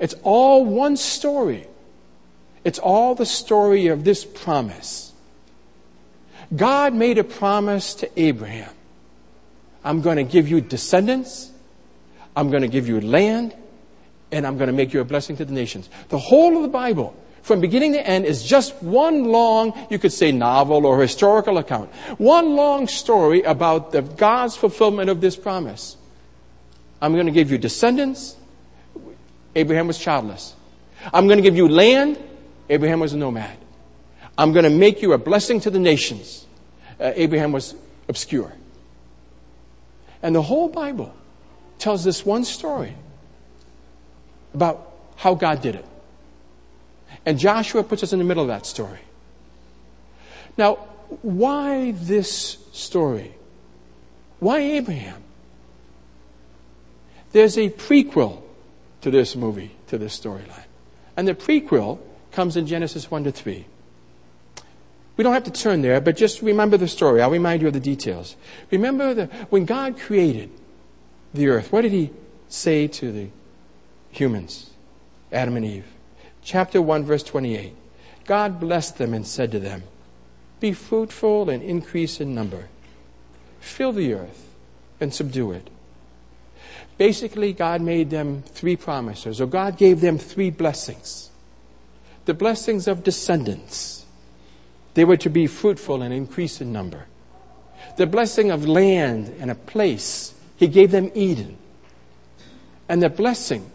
It's 0.01 0.15
all 0.23 0.65
one 0.65 0.97
story. 0.97 1.67
It's 2.65 2.79
all 2.79 3.15
the 3.15 3.27
story 3.27 3.89
of 3.89 4.03
this 4.03 4.25
promise. 4.25 5.13
God 6.57 6.95
made 6.95 7.19
a 7.19 7.25
promise 7.25 7.93
to 7.97 8.09
Abraham. 8.19 8.73
I'm 9.85 10.01
going 10.01 10.17
to 10.17 10.25
give 10.25 10.49
you 10.49 10.63
descendants. 10.63 11.53
I'm 12.37 12.51
going 12.51 12.63
to 12.63 12.69
give 12.69 12.87
you 12.87 13.01
land. 13.01 13.55
And 14.33 14.47
I'm 14.47 14.59
going 14.59 14.67
to 14.67 14.73
make 14.73 14.93
you 14.93 15.01
a 15.01 15.05
blessing 15.05 15.37
to 15.37 15.45
the 15.45 15.53
nations. 15.53 15.89
The 16.09 16.19
whole 16.19 16.57
of 16.57 16.63
the 16.63 16.69
Bible, 16.69 17.17
from 17.43 17.61
beginning 17.61 17.93
to 17.93 18.07
end, 18.07 18.25
is 18.25 18.43
just 18.43 18.83
one 18.83 19.25
long, 19.25 19.87
you 19.89 19.99
could 19.99 20.13
say 20.13 20.33
novel 20.33 20.85
or 20.85 21.01
historical 21.01 21.59
account. 21.59 21.91
One 22.19 22.57
long 22.57 22.89
story 22.89 23.43
about 23.43 23.93
the 23.93 24.03
God's 24.03 24.57
fulfillment 24.57 25.11
of 25.11 25.21
this 25.21 25.37
promise. 25.37 25.97
I'm 27.01 27.15
going 27.15 27.27
to 27.27 27.33
give 27.33 27.53
you 27.53 27.59
descendants. 27.59 28.37
Abraham 29.55 29.87
was 29.87 29.99
childless. 29.99 30.55
I'm 31.15 31.29
going 31.29 31.39
to 31.39 31.43
give 31.43 31.57
you 31.57 31.69
land. 31.69 32.19
Abraham 32.69 32.99
was 32.99 33.13
a 33.13 33.17
nomad. 33.17 33.57
I'm 34.37 34.53
going 34.53 34.65
to 34.65 34.71
make 34.71 35.03
you 35.03 35.13
a 35.13 35.19
blessing 35.19 35.61
to 35.61 35.71
the 35.71 35.79
nations. 35.79 36.47
Uh, 36.99 37.13
Abraham 37.15 37.53
was 37.53 37.75
obscure. 38.09 38.53
And 40.23 40.35
the 40.35 40.43
whole 40.43 40.69
Bible 40.69 41.15
tells 41.79 42.05
this 42.05 42.25
one 42.25 42.45
story 42.45 42.95
about 44.55 44.93
how 45.17 45.35
God 45.35 45.61
did 45.61 45.75
it. 45.75 45.85
And 47.25 47.39
Joshua 47.39 47.83
puts 47.83 48.03
us 48.03 48.13
in 48.13 48.19
the 48.19 48.25
middle 48.25 48.43
of 48.43 48.49
that 48.49 48.67
story. 48.67 49.01
Now, 50.57 50.77
why 51.23 51.93
this 51.93 52.59
story? 52.73 53.35
Why 54.39 54.59
Abraham? 54.59 55.23
There's 57.33 57.59
a 57.59 57.69
prequel 57.71 58.43
to 59.03 59.11
this 59.11 59.37
movie, 59.37 59.73
to 59.89 59.99
this 59.99 60.19
storyline. 60.19 60.65
And 61.17 61.29
the 61.29 61.35
prequel 61.35 61.99
comes 62.33 62.57
in 62.57 62.67
Genesis 62.67 63.11
1 63.11 63.25
to 63.25 63.33
3. 63.33 63.67
We 65.17 65.25
don't 65.25 65.33
have 65.33 65.45
to 65.45 65.51
turn 65.51 65.83
there, 65.83 66.01
but 66.01 66.17
just 66.17 66.43
remember 66.43 66.77
the 66.77 66.89
story. 66.89 67.23
I'll 67.23 67.31
remind 67.31 67.63
you 67.63 67.69
of 67.69 67.75
the 67.75 67.81
details. 67.81 68.37
Remember 68.71 69.15
that 69.15 69.33
when 69.51 69.65
God 69.65 69.99
created 69.99 70.51
the 71.37 71.49
earth, 71.49 71.73
what 71.73 71.83
did 71.83 71.93
he 71.93 72.11
say 72.49 72.87
to 72.89 73.13
the 73.13 73.29
humans, 74.11 74.71
Adam 75.33 75.57
and 75.57 75.65
Eve? 75.65 75.87
Chapter 76.43 76.81
1, 76.81 77.05
verse 77.05 77.23
28. 77.23 77.75
God 78.25 78.61
blessed 78.61 78.99
them 78.99 79.15
and 79.15 79.27
said 79.27 79.53
to 79.53 79.61
them, 79.61 79.83
Be 80.61 80.73
fruitful 80.73 81.49
and 81.49 81.63
increase 81.63 82.21
in 82.21 82.35
number. 82.35 82.69
Fill 83.61 83.93
the 83.93 84.15
earth 84.15 84.55
and 85.01 85.13
subdue 85.13 85.53
it. 85.53 85.71
Basically, 86.99 87.53
God 87.53 87.81
made 87.83 88.11
them 88.11 88.43
three 88.43 88.77
promises, 88.77 89.41
or 89.41 89.47
God 89.47 89.77
gave 89.77 90.01
them 90.01 90.19
three 90.19 90.51
blessings. 90.51 91.31
The 92.25 92.35
blessings 92.35 92.89
of 92.89 93.05
descendants 93.05 94.07
they 94.97 95.05
were 95.05 95.19
to 95.19 95.29
be 95.29 95.47
fruitful 95.47 96.01
and 96.01 96.13
increase 96.13 96.63
in 96.63 96.73
number. 96.73 97.05
The 97.99 98.07
blessing 98.07 98.51
of 98.51 98.67
land 98.67 99.37
and 99.39 99.51
a 99.51 99.55
place, 99.55 100.33
he 100.57 100.69
gave 100.69 100.91
them 100.91 101.11
Eden. 101.15 101.57
And 102.89 103.03
the 103.03 103.09
blessing, 103.09 103.71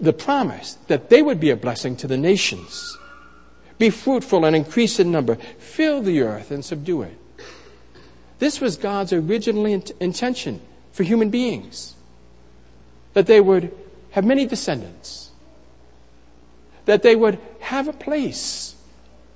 the 0.00 0.12
promise 0.12 0.74
that 0.86 1.10
they 1.10 1.22
would 1.22 1.40
be 1.40 1.50
a 1.50 1.56
blessing 1.56 1.96
to 1.96 2.06
the 2.06 2.16
nations. 2.16 2.96
Be 3.78 3.90
fruitful 3.90 4.44
and 4.44 4.54
increase 4.54 5.00
in 5.00 5.10
number. 5.10 5.36
Fill 5.58 6.02
the 6.02 6.20
earth 6.20 6.50
and 6.50 6.64
subdue 6.64 7.02
it. 7.02 7.16
This 8.38 8.60
was 8.60 8.76
God's 8.76 9.12
original 9.12 9.66
int- 9.66 9.92
intention 10.00 10.60
for 10.92 11.02
human 11.02 11.30
beings. 11.30 11.94
That 13.14 13.26
they 13.26 13.40
would 13.40 13.74
have 14.12 14.24
many 14.24 14.46
descendants. 14.46 15.30
That 16.84 17.02
they 17.02 17.16
would 17.16 17.38
have 17.60 17.88
a 17.88 17.92
place. 17.92 18.74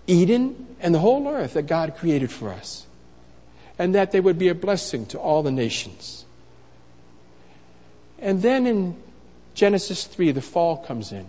Eden 0.07 0.77
and 0.81 0.95
the 0.95 0.99
whole 0.99 1.29
earth 1.29 1.55
that 1.55 1.67
God 1.67 1.97
created 1.97 2.31
for 2.31 2.51
us, 2.51 2.87
and 3.79 3.95
that 3.95 4.13
they 4.13 4.21
would 4.21 4.39
be 4.39 4.49
a 4.49 4.55
blessing 4.55 5.07
to 5.07 5.19
all 5.19 5.43
the 5.43 5.51
nations. 5.51 6.24
And 8.19 8.43
then 8.43 8.67
in 8.67 8.97
Genesis 9.55 10.05
3, 10.05 10.33
the 10.33 10.43
fall 10.43 10.79
comes 10.79 11.13
in. 11.13 11.27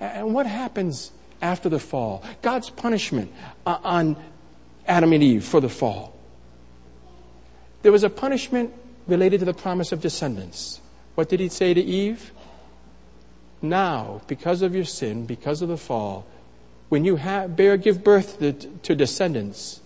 And 0.00 0.34
what 0.34 0.46
happens 0.46 1.12
after 1.40 1.68
the 1.68 1.78
fall? 1.78 2.22
God's 2.42 2.70
punishment 2.70 3.32
uh, 3.66 3.78
on 3.82 4.16
Adam 4.86 5.12
and 5.12 5.22
Eve 5.22 5.44
for 5.44 5.60
the 5.60 5.68
fall. 5.68 6.14
There 7.82 7.92
was 7.92 8.02
a 8.02 8.10
punishment 8.10 8.72
related 9.06 9.40
to 9.40 9.46
the 9.46 9.54
promise 9.54 9.92
of 9.92 10.00
descendants. 10.00 10.80
What 11.14 11.28
did 11.28 11.40
he 11.40 11.48
say 11.48 11.74
to 11.74 11.80
Eve? 11.80 12.32
Now, 13.62 14.22
because 14.26 14.62
of 14.62 14.74
your 14.74 14.84
sin, 14.84 15.26
because 15.26 15.62
of 15.62 15.68
the 15.68 15.76
fall, 15.76 16.26
when 16.88 17.04
you 17.04 17.16
have, 17.16 17.56
bear, 17.56 17.76
give 17.76 18.04
birth 18.04 18.38
to, 18.40 18.52
to 18.52 18.94
descendants, 18.94 19.80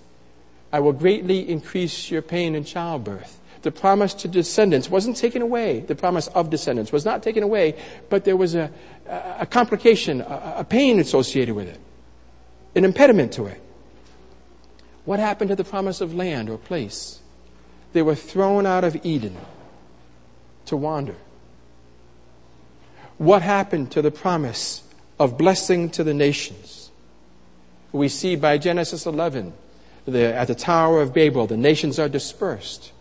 I 0.72 0.80
will 0.80 0.92
greatly 0.92 1.48
increase 1.48 2.10
your 2.10 2.22
pain 2.22 2.54
in 2.54 2.64
childbirth. 2.64 3.40
The 3.62 3.72
promise 3.72 4.14
to 4.14 4.28
descendants 4.28 4.88
wasn't 4.88 5.16
taken 5.16 5.42
away. 5.42 5.80
The 5.80 5.94
promise 5.94 6.28
of 6.28 6.50
descendants 6.50 6.92
was 6.92 7.04
not 7.04 7.22
taken 7.22 7.42
away, 7.42 7.74
but 8.08 8.24
there 8.24 8.36
was 8.36 8.54
a, 8.54 8.70
a 9.06 9.46
complication, 9.46 10.20
a, 10.20 10.54
a 10.58 10.64
pain 10.64 11.00
associated 11.00 11.54
with 11.54 11.68
it, 11.68 11.80
an 12.74 12.84
impediment 12.84 13.32
to 13.32 13.46
it. 13.46 13.60
What 15.04 15.18
happened 15.20 15.48
to 15.48 15.56
the 15.56 15.64
promise 15.64 16.00
of 16.00 16.14
land 16.14 16.50
or 16.50 16.58
place? 16.58 17.20
They 17.92 18.02
were 18.02 18.14
thrown 18.14 18.66
out 18.66 18.84
of 18.84 19.04
Eden 19.04 19.36
to 20.66 20.76
wander. 20.76 21.16
What 23.16 23.42
happened 23.42 23.90
to 23.92 24.02
the 24.02 24.10
promise 24.10 24.82
of 25.18 25.36
blessing 25.36 25.90
to 25.90 26.04
the 26.04 26.14
nations? 26.14 26.90
We 27.90 28.08
see 28.08 28.36
by 28.36 28.58
Genesis 28.58 29.06
11, 29.06 29.54
the, 30.04 30.34
at 30.34 30.46
the 30.46 30.54
Tower 30.54 31.00
of 31.00 31.12
Babel, 31.12 31.46
the 31.46 31.56
nations 31.56 31.98
are 31.98 32.08
dispersed. 32.08 32.92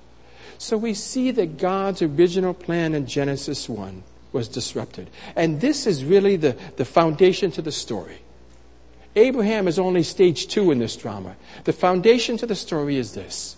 So 0.58 0.78
we 0.78 0.94
see 0.94 1.32
that 1.32 1.58
God's 1.58 2.02
original 2.02 2.54
plan 2.54 2.94
in 2.94 3.06
Genesis 3.06 3.70
1 3.70 4.04
was 4.32 4.48
disrupted. 4.48 5.10
And 5.36 5.62
this 5.62 5.88
is 5.88 6.04
really 6.04 6.36
the, 6.36 6.58
the 6.76 6.86
foundation 6.86 7.52
to 7.52 7.62
the 7.62 7.72
story. 7.72 8.20
Abraham 9.16 9.68
is 9.68 9.80
only 9.80 10.04
stage 10.04 10.48
two 10.48 10.72
in 10.72 10.80
this 10.80 10.96
drama. 10.96 11.36
The 11.64 11.74
foundation 11.74 12.38
to 12.38 12.46
the 12.46 12.56
story 12.56 12.98
is 12.98 13.14
this 13.14 13.56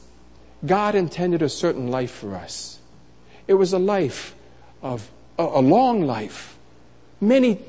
God 0.65 0.95
intended 0.95 1.41
a 1.41 1.49
certain 1.49 1.88
life 1.89 2.12
for 2.12 2.35
us. 2.35 2.79
It 3.47 3.55
was 3.55 3.73
a 3.73 3.79
life 3.79 4.35
of 4.81 5.09
a, 5.38 5.43
a 5.43 5.62
long 5.62 6.03
life, 6.05 6.57
many 7.19 7.59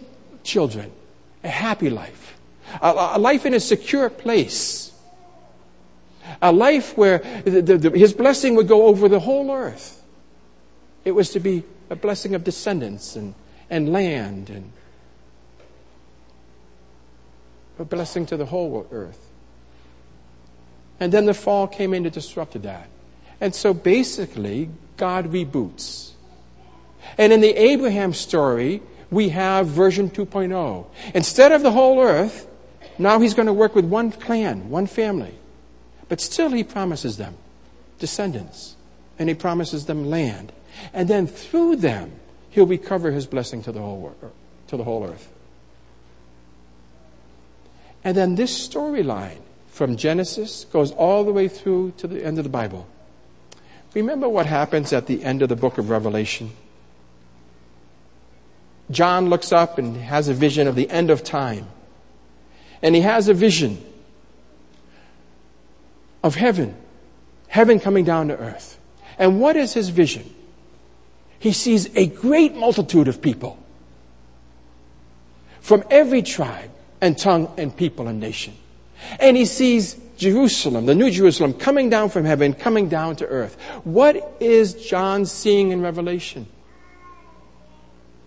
children, 0.44 0.92
a 1.42 1.48
happy 1.48 1.90
life 1.90 2.30
a, 2.80 3.12
a 3.14 3.18
life 3.18 3.46
in 3.46 3.54
a 3.54 3.60
secure 3.60 4.10
place, 4.10 4.89
a 6.42 6.52
life 6.52 6.96
where 6.96 7.18
the, 7.44 7.62
the, 7.62 7.78
the, 7.78 7.90
his 7.90 8.12
blessing 8.12 8.54
would 8.54 8.68
go 8.68 8.86
over 8.86 9.08
the 9.08 9.20
whole 9.20 9.50
earth. 9.50 10.02
It 11.04 11.12
was 11.12 11.30
to 11.30 11.40
be 11.40 11.64
a 11.88 11.96
blessing 11.96 12.34
of 12.34 12.44
descendants 12.44 13.16
and, 13.16 13.34
and 13.68 13.92
land 13.92 14.50
and 14.50 14.72
a 17.78 17.84
blessing 17.84 18.26
to 18.26 18.36
the 18.36 18.46
whole 18.46 18.86
earth. 18.90 19.26
And 20.98 21.12
then 21.12 21.24
the 21.24 21.34
fall 21.34 21.66
came 21.66 21.94
in 21.94 22.04
to 22.04 22.10
disrupt 22.10 22.60
that. 22.62 22.88
And 23.40 23.54
so 23.54 23.72
basically, 23.72 24.68
God 24.98 25.32
reboots. 25.32 26.10
And 27.16 27.32
in 27.32 27.40
the 27.40 27.54
Abraham 27.56 28.12
story, 28.12 28.82
we 29.10 29.30
have 29.30 29.66
version 29.66 30.10
2.0. 30.10 30.86
Instead 31.14 31.52
of 31.52 31.62
the 31.62 31.70
whole 31.70 32.00
earth, 32.00 32.46
now 32.98 33.18
he's 33.18 33.32
going 33.32 33.46
to 33.46 33.52
work 33.52 33.74
with 33.74 33.86
one 33.86 34.12
clan, 34.12 34.68
one 34.68 34.86
family. 34.86 35.34
But 36.10 36.20
still 36.20 36.50
he 36.50 36.64
promises 36.64 37.16
them 37.16 37.36
descendants. 37.98 38.76
And 39.18 39.28
he 39.28 39.34
promises 39.34 39.86
them 39.86 40.10
land. 40.10 40.52
And 40.92 41.08
then 41.08 41.26
through 41.26 41.76
them, 41.76 42.12
he'll 42.50 42.66
recover 42.66 43.12
his 43.12 43.26
blessing 43.26 43.62
to 43.62 43.72
the 43.72 43.80
whole, 43.80 44.14
er, 44.22 44.30
to 44.68 44.76
the 44.76 44.84
whole 44.84 45.04
earth. 45.04 45.30
And 48.02 48.16
then 48.16 48.34
this 48.34 48.68
storyline 48.68 49.38
from 49.68 49.96
Genesis 49.96 50.64
goes 50.72 50.90
all 50.92 51.22
the 51.22 51.32
way 51.32 51.48
through 51.48 51.92
to 51.98 52.08
the 52.08 52.24
end 52.24 52.38
of 52.38 52.44
the 52.44 52.50
Bible. 52.50 52.86
Remember 53.94 54.28
what 54.28 54.46
happens 54.46 54.92
at 54.92 55.06
the 55.06 55.22
end 55.22 55.42
of 55.42 55.48
the 55.48 55.56
book 55.56 55.78
of 55.78 55.90
Revelation? 55.90 56.50
John 58.90 59.28
looks 59.28 59.52
up 59.52 59.78
and 59.78 59.96
has 59.96 60.28
a 60.28 60.34
vision 60.34 60.66
of 60.66 60.74
the 60.74 60.90
end 60.90 61.10
of 61.10 61.22
time 61.22 61.68
and 62.82 62.94
he 62.94 63.02
has 63.02 63.28
a 63.28 63.34
vision 63.34 63.84
of 66.22 66.34
heaven, 66.34 66.76
heaven 67.48 67.80
coming 67.80 68.04
down 68.04 68.28
to 68.28 68.36
earth. 68.36 68.78
And 69.18 69.40
what 69.40 69.56
is 69.56 69.74
his 69.74 69.88
vision? 69.88 70.34
He 71.38 71.52
sees 71.52 71.94
a 71.96 72.06
great 72.06 72.54
multitude 72.54 73.08
of 73.08 73.22
people 73.22 73.58
from 75.60 75.84
every 75.90 76.22
tribe 76.22 76.70
and 77.00 77.16
tongue 77.16 77.52
and 77.56 77.74
people 77.74 78.08
and 78.08 78.20
nation. 78.20 78.54
And 79.18 79.36
he 79.36 79.46
sees 79.46 79.96
Jerusalem, 80.18 80.86
the 80.86 80.94
new 80.94 81.10
Jerusalem, 81.10 81.54
coming 81.54 81.88
down 81.88 82.10
from 82.10 82.24
heaven, 82.24 82.52
coming 82.52 82.88
down 82.88 83.16
to 83.16 83.26
earth. 83.26 83.56
What 83.84 84.36
is 84.40 84.74
John 84.74 85.24
seeing 85.24 85.70
in 85.70 85.80
Revelation? 85.80 86.46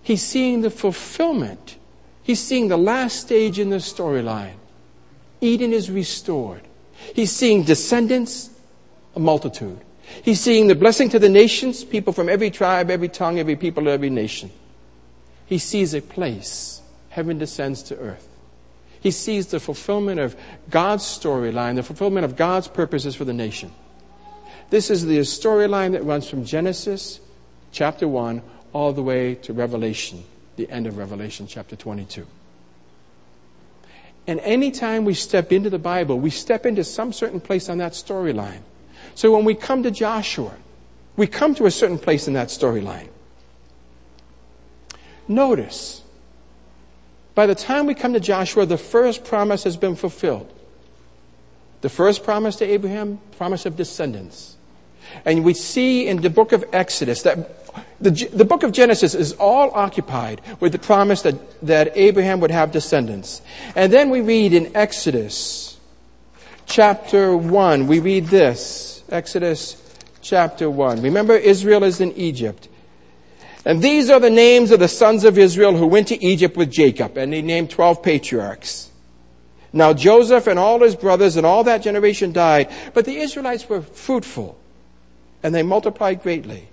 He's 0.02 0.24
seeing 0.24 0.62
the 0.62 0.72
fulfillment 0.72 1.78
He's 2.24 2.40
seeing 2.40 2.70
the 2.70 2.78
last 2.78 3.20
stage 3.20 3.60
in 3.60 3.70
the 3.70 3.78
storyline. 3.78 4.56
Eden 5.42 5.74
is 5.74 5.92
restored. 5.92 6.62
He's 7.13 7.32
seeing 7.32 7.63
descendants, 7.63 8.50
a 9.16 9.20
multitude. 9.20 9.80
He's 10.24 10.39
seeing 10.39 10.68
the 10.68 10.76
blessing 10.76 11.10
to 11.10 11.20
the 11.20 11.30
nations, 11.30 11.84
people 11.84 12.13
from 12.13 12.30
every 12.30 12.52
tribe, 12.52 12.89
every 12.89 13.10
tongue, 13.10 13.39
every 13.39 13.56
people, 13.56 13.88
every 13.89 14.10
nation. 14.10 14.52
He 15.46 15.58
sees 15.58 15.94
a 15.94 16.02
place. 16.02 16.82
Heaven 17.10 17.38
descends 17.38 17.84
to 17.84 17.98
earth. 17.98 18.28
He 19.00 19.12
sees 19.12 19.48
the 19.48 19.60
fulfillment 19.60 20.20
of 20.20 20.36
God's 20.70 21.04
storyline, 21.04 21.76
the 21.76 21.84
fulfillment 21.84 22.26
of 22.26 22.36
God's 22.36 22.68
purposes 22.68 23.16
for 23.16 23.26
the 23.26 23.34
nation. 23.34 23.72
This 24.70 24.89
is 24.89 25.06
the 25.06 25.20
storyline 25.20 25.92
that 25.92 26.04
runs 26.04 26.30
from 26.30 26.46
Genesis 26.46 27.20
chapter 27.72 28.08
1 28.08 28.42
all 28.72 28.94
the 28.94 29.04
way 29.04 29.36
to 29.36 29.54
Revelation 29.54 30.24
the 30.56 30.70
end 30.70 30.88
of 30.88 30.98
Revelation 30.98 31.48
chapter 31.48 31.76
22. 31.76 32.26
And 34.26 34.40
anytime 34.40 35.06
we 35.06 35.14
step 35.14 35.52
into 35.52 35.70
the 35.70 35.80
Bible, 35.80 36.20
we 36.20 36.30
step 36.30 36.66
into 36.66 36.84
some 36.84 37.12
certain 37.12 37.42
place 37.42 37.70
on 37.70 37.78
that 37.80 37.92
storyline. 37.92 38.62
So 39.16 39.36
when 39.36 39.46
we 39.46 39.54
come 39.54 39.84
to 39.84 39.92
Joshua, 39.92 40.54
we 41.18 41.28
come 41.28 41.54
to 41.56 41.66
a 41.66 41.72
certain 41.72 42.00
place 42.00 42.28
in 42.28 42.34
that 42.34 42.48
storyline. 42.48 43.10
Notice 45.28 46.04
by 47.36 47.46
the 47.48 47.56
time 47.56 47.88
we 47.88 47.96
come 47.96 48.14
to 48.14 48.20
Joshua, 48.20 48.66
the 48.66 48.78
first 48.78 49.24
promise 49.24 49.64
has 49.64 49.76
been 49.76 49.96
fulfilled. 49.96 50.52
The 51.82 51.90
first 51.90 52.24
promise 52.24 52.56
to 52.58 52.66
Abraham, 52.66 53.20
promise 53.38 53.66
of 53.66 53.76
descendants. 53.76 54.56
And 55.26 55.43
we 55.43 55.54
see 55.54 56.08
in 56.08 56.21
the 56.21 56.30
book 56.30 56.52
of 56.52 56.65
Exodus 56.73 57.23
that 57.23 57.60
the, 57.99 58.12
the 58.34 58.45
book 58.45 58.63
of 58.63 58.71
Genesis 58.71 59.15
is 59.15 59.34
all 59.34 59.71
occupied 59.73 60.41
with 60.60 60.71
the 60.71 60.80
promise 60.80 61.21
that, 61.23 61.36
that 61.62 61.95
Abraham 61.95 62.39
would 62.41 62.52
have 62.52 62.71
descendants. 62.71 63.41
And 63.76 63.91
then 63.91 64.10
we 64.10 64.21
read 64.21 64.54
in 64.54 64.76
Exodus 64.76 65.80
chapter 66.65 67.36
1, 67.36 67.88
we 67.88 67.99
read 67.99 68.26
this. 68.26 69.04
Exodus 69.10 69.82
chapter 70.21 70.69
1. 70.69 71.02
Remember, 71.02 71.36
Israel 71.36 71.84
is 71.84 72.02
in 72.02 72.12
Egypt. 72.13 72.67
And 73.65 73.82
these 73.82 74.10
are 74.10 74.19
the 74.19 74.30
names 74.30 74.71
of 74.71 74.80
the 74.80 74.88
sons 74.88 75.23
of 75.23 75.38
Israel 75.38 75.78
who 75.78 75.88
went 75.88 76.10
to 76.10 76.23
Egypt 76.23 76.58
with 76.58 76.69
Jacob, 76.71 77.17
and 77.17 77.34
he 77.34 77.41
named 77.41 77.69
12 77.69 78.04
patriarchs. 78.04 78.89
Now 79.71 79.93
Joseph 79.93 80.47
and 80.47 80.60
all 80.60 80.82
his 80.82 80.95
brothers 80.95 81.38
and 81.38 81.45
all 81.45 81.63
that 81.63 81.82
generation 81.82 82.32
died, 82.32 82.71
but 82.93 83.06
the 83.06 83.17
Israelites 83.17 83.67
were 83.67 83.82
fruitful, 83.82 84.58
and 85.44 85.54
they 85.54 85.62
multiplied 85.62 86.24
greatly. 86.24 86.70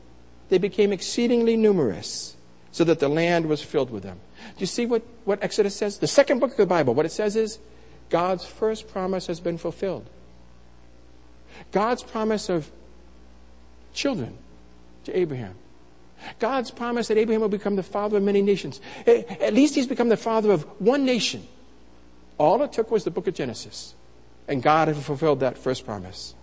They 0.48 0.58
became 0.58 0.92
exceedingly 0.92 1.56
numerous, 1.56 2.36
so 2.72 2.84
that 2.84 3.00
the 3.00 3.08
land 3.08 3.46
was 3.46 3.62
filled 3.62 3.90
with 3.90 4.04
them. 4.04 4.18
Do 4.56 4.60
you 4.60 4.66
see 4.66 4.86
what, 4.86 5.02
what 5.24 5.42
Exodus 5.42 5.76
says? 5.76 5.98
The 5.98 6.06
second 6.06 6.38
book 6.38 6.52
of 6.52 6.56
the 6.56 6.66
Bible, 6.66 6.94
what 6.94 7.06
it 7.06 7.12
says 7.12 7.36
is, 7.36 7.58
God's 8.08 8.44
first 8.44 8.88
promise 8.88 9.26
has 9.26 9.40
been 9.40 9.58
fulfilled. 9.58 10.08
God's 11.72 12.02
promise 12.02 12.48
of 12.48 12.70
children 13.92 14.38
to 15.04 15.16
Abraham. 15.16 15.54
God's 16.38 16.70
promise 16.70 17.08
that 17.08 17.16
Abraham 17.16 17.40
will 17.40 17.48
become 17.48 17.76
the 17.76 17.82
father 17.82 18.18
of 18.18 18.22
many 18.22 18.42
nations. 18.42 18.80
At 19.06 19.54
least 19.54 19.74
he's 19.74 19.86
become 19.86 20.08
the 20.08 20.16
father 20.16 20.52
of 20.52 20.62
one 20.80 21.04
nation. 21.04 21.46
All 22.38 22.62
it 22.62 22.72
took 22.72 22.90
was 22.90 23.04
the 23.04 23.10
book 23.10 23.26
of 23.26 23.34
Genesis. 23.34 23.94
And 24.48 24.62
God 24.62 24.88
had 24.88 24.96
fulfilled 24.96 25.40
that 25.40 25.56
first 25.56 25.86
promise. 25.86 26.34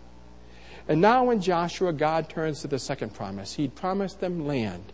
And 0.87 1.01
now 1.01 1.29
in 1.31 1.41
Joshua, 1.41 1.91
God 1.91 2.29
turns 2.29 2.61
to 2.61 2.67
the 2.67 2.79
second 2.79 3.13
promise. 3.13 3.53
He'd 3.55 3.75
promised 3.75 4.21
them 4.21 4.47
land. 4.47 4.93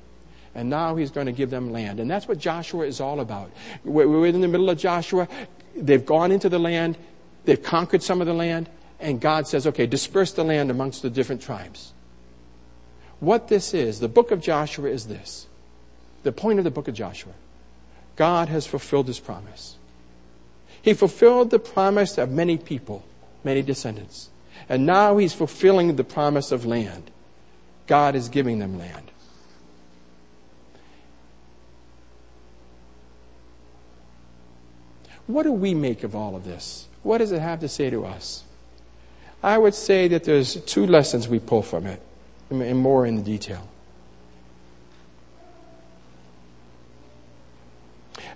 And 0.55 0.69
now 0.69 0.95
he's 0.95 1.11
going 1.11 1.25
to 1.25 1.31
give 1.31 1.49
them 1.49 1.71
land. 1.71 1.99
And 1.99 2.09
that's 2.09 2.27
what 2.27 2.37
Joshua 2.37 2.85
is 2.85 2.99
all 2.99 3.19
about. 3.19 3.51
We're 3.83 4.27
in 4.27 4.41
the 4.41 4.47
middle 4.47 4.69
of 4.69 4.77
Joshua. 4.77 5.27
They've 5.75 6.05
gone 6.05 6.31
into 6.31 6.49
the 6.49 6.59
land. 6.59 6.97
They've 7.45 7.61
conquered 7.61 8.03
some 8.03 8.21
of 8.21 8.27
the 8.27 8.33
land. 8.33 8.69
And 8.99 9.19
God 9.19 9.47
says, 9.47 9.67
okay, 9.67 9.85
disperse 9.85 10.31
the 10.31 10.43
land 10.43 10.71
amongst 10.71 11.01
the 11.01 11.09
different 11.09 11.41
tribes. 11.41 11.93
What 13.19 13.47
this 13.47 13.73
is, 13.73 13.99
the 13.99 14.07
book 14.07 14.31
of 14.31 14.41
Joshua 14.41 14.89
is 14.89 15.07
this. 15.07 15.47
The 16.23 16.31
point 16.31 16.59
of 16.59 16.65
the 16.65 16.71
book 16.71 16.87
of 16.87 16.93
Joshua. 16.93 17.33
God 18.15 18.47
has 18.49 18.67
fulfilled 18.67 19.07
his 19.07 19.19
promise. 19.19 19.77
He 20.81 20.93
fulfilled 20.93 21.49
the 21.49 21.59
promise 21.59 22.17
of 22.17 22.29
many 22.29 22.57
people, 22.57 23.03
many 23.43 23.61
descendants. 23.61 24.29
And 24.69 24.85
now 24.85 25.17
he's 25.17 25.33
fulfilling 25.33 25.95
the 25.95 26.03
promise 26.03 26.51
of 26.51 26.65
land. 26.65 27.11
God 27.87 28.15
is 28.15 28.29
giving 28.29 28.59
them 28.59 28.77
land. 28.77 29.11
What 35.27 35.43
do 35.43 35.51
we 35.51 35.73
make 35.73 36.03
of 36.03 36.15
all 36.15 36.35
of 36.35 36.43
this? 36.43 36.87
What 37.01 37.19
does 37.19 37.31
it 37.31 37.39
have 37.39 37.59
to 37.61 37.67
say 37.67 37.89
to 37.89 38.05
us? 38.05 38.43
I 39.41 39.57
would 39.57 39.73
say 39.73 40.07
that 40.07 40.23
there's 40.23 40.55
two 40.61 40.85
lessons 40.85 41.27
we 41.27 41.39
pull 41.39 41.61
from 41.61 41.85
it, 41.85 42.01
and 42.49 42.77
more 42.77 43.05
in 43.05 43.15
the 43.15 43.21
detail. 43.21 43.67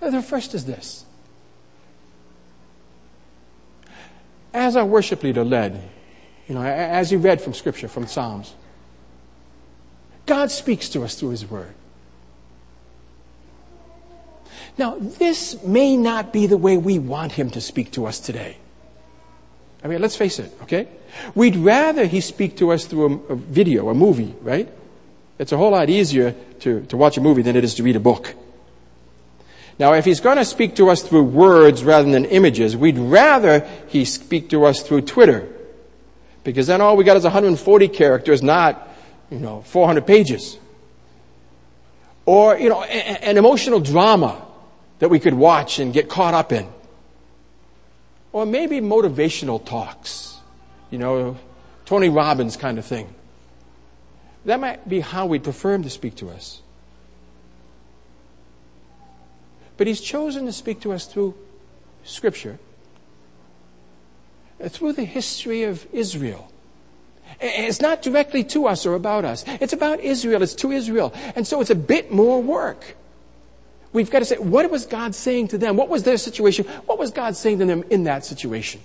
The 0.01 0.21
first 0.21 0.53
is 0.53 0.65
this. 0.65 1.05
As 4.53 4.75
our 4.75 4.85
worship 4.85 5.23
leader 5.23 5.43
led, 5.43 5.81
you 6.47 6.55
know, 6.55 6.63
as 6.63 7.09
he 7.09 7.17
read 7.17 7.41
from 7.41 7.53
Scripture, 7.53 7.87
from 7.87 8.07
Psalms, 8.07 8.53
God 10.25 10.51
speaks 10.51 10.89
to 10.89 11.03
us 11.03 11.15
through 11.15 11.29
His 11.29 11.45
Word. 11.49 11.73
Now, 14.77 14.97
this 14.99 15.61
may 15.63 15.97
not 15.97 16.31
be 16.31 16.47
the 16.47 16.57
way 16.57 16.77
we 16.77 16.99
want 16.99 17.31
Him 17.31 17.49
to 17.51 17.61
speak 17.61 17.91
to 17.91 18.05
us 18.05 18.19
today. 18.19 18.57
I 19.83 19.87
mean, 19.87 20.01
let's 20.01 20.15
face 20.15 20.39
it, 20.39 20.53
okay? 20.63 20.87
We'd 21.33 21.55
rather 21.55 22.05
He 22.05 22.21
speak 22.21 22.57
to 22.57 22.71
us 22.71 22.85
through 22.85 23.25
a, 23.29 23.33
a 23.33 23.35
video, 23.35 23.89
a 23.89 23.93
movie, 23.93 24.35
right? 24.41 24.69
It's 25.39 25.51
a 25.51 25.57
whole 25.57 25.71
lot 25.71 25.89
easier 25.89 26.35
to, 26.59 26.81
to 26.85 26.97
watch 26.97 27.17
a 27.17 27.21
movie 27.21 27.41
than 27.41 27.55
it 27.55 27.63
is 27.63 27.75
to 27.75 27.83
read 27.83 27.95
a 27.95 27.99
book. 27.99 28.33
Now, 29.79 29.93
if 29.93 30.05
he's 30.05 30.19
going 30.19 30.37
to 30.37 30.45
speak 30.45 30.75
to 30.77 30.89
us 30.89 31.03
through 31.03 31.23
words 31.23 31.83
rather 31.83 32.09
than 32.09 32.25
images, 32.25 32.75
we'd 32.75 32.97
rather 32.97 33.67
he 33.87 34.05
speak 34.05 34.49
to 34.49 34.65
us 34.65 34.81
through 34.81 35.01
Twitter. 35.01 35.47
Because 36.47 36.65
then 36.65 36.79
all 36.79 36.95
we 36.95 37.03
got 37.03 37.17
is 37.17 37.25
140 37.25 37.89
characters, 37.89 38.41
not, 38.41 38.87
you 39.29 39.37
know, 39.37 39.63
400 39.63 40.07
pages. 40.07 40.57
Or, 42.25 42.57
you 42.57 42.69
know, 42.69 42.83
an 42.83 43.35
emotional 43.35 43.81
drama 43.81 44.41
that 44.99 45.09
we 45.09 45.19
could 45.19 45.33
watch 45.33 45.79
and 45.79 45.91
get 45.91 46.07
caught 46.07 46.33
up 46.33 46.53
in. 46.53 46.65
Or 48.31 48.45
maybe 48.45 48.79
motivational 48.79 49.63
talks, 49.63 50.37
you 50.89 50.97
know, 50.97 51.35
Tony 51.83 52.07
Robbins 52.07 52.55
kind 52.55 52.79
of 52.79 52.85
thing. 52.85 53.13
That 54.45 54.61
might 54.61 54.87
be 54.87 55.01
how 55.01 55.25
we'd 55.25 55.43
prefer 55.43 55.73
him 55.73 55.83
to 55.83 55.89
speak 55.89 56.15
to 56.15 56.29
us. 56.29 56.61
But 59.75 59.87
he's 59.87 59.99
chosen 59.99 60.45
to 60.45 60.53
speak 60.53 60.79
to 60.79 60.93
us 60.93 61.07
through 61.07 61.35
Scripture, 62.05 62.57
through 64.65 64.93
the 64.93 65.03
history 65.03 65.63
of 65.63 65.85
Israel. 65.93 66.51
It's 67.39 67.81
not 67.81 68.01
directly 68.01 68.43
to 68.45 68.67
us 68.67 68.85
or 68.85 68.95
about 68.95 69.25
us. 69.25 69.43
It's 69.47 69.73
about 69.73 69.99
Israel. 69.99 70.41
It's 70.41 70.55
to 70.55 70.71
Israel. 70.71 71.13
And 71.35 71.45
so 71.45 71.61
it's 71.61 71.69
a 71.69 71.75
bit 71.75 72.11
more 72.11 72.41
work. 72.41 72.95
We've 73.93 74.09
got 74.09 74.19
to 74.19 74.25
say, 74.25 74.37
what 74.37 74.69
was 74.69 74.85
God 74.85 75.13
saying 75.15 75.49
to 75.49 75.57
them? 75.57 75.75
What 75.77 75.89
was 75.89 76.03
their 76.03 76.17
situation? 76.17 76.65
What 76.85 76.97
was 76.97 77.11
God 77.11 77.35
saying 77.35 77.59
to 77.59 77.65
them 77.65 77.83
in 77.89 78.05
that 78.05 78.25
situation? 78.25 78.81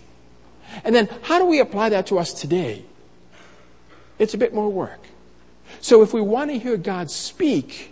And 0.84 0.94
then 0.94 1.08
how 1.22 1.38
do 1.38 1.46
we 1.46 1.60
apply 1.60 1.90
that 1.90 2.06
to 2.08 2.18
us 2.18 2.32
today? 2.32 2.84
It's 4.18 4.34
a 4.34 4.38
bit 4.38 4.54
more 4.54 4.70
work. 4.70 5.00
So 5.80 6.02
if 6.02 6.12
we 6.12 6.20
want 6.20 6.50
to 6.50 6.58
hear 6.58 6.76
God 6.76 7.10
speak, 7.10 7.91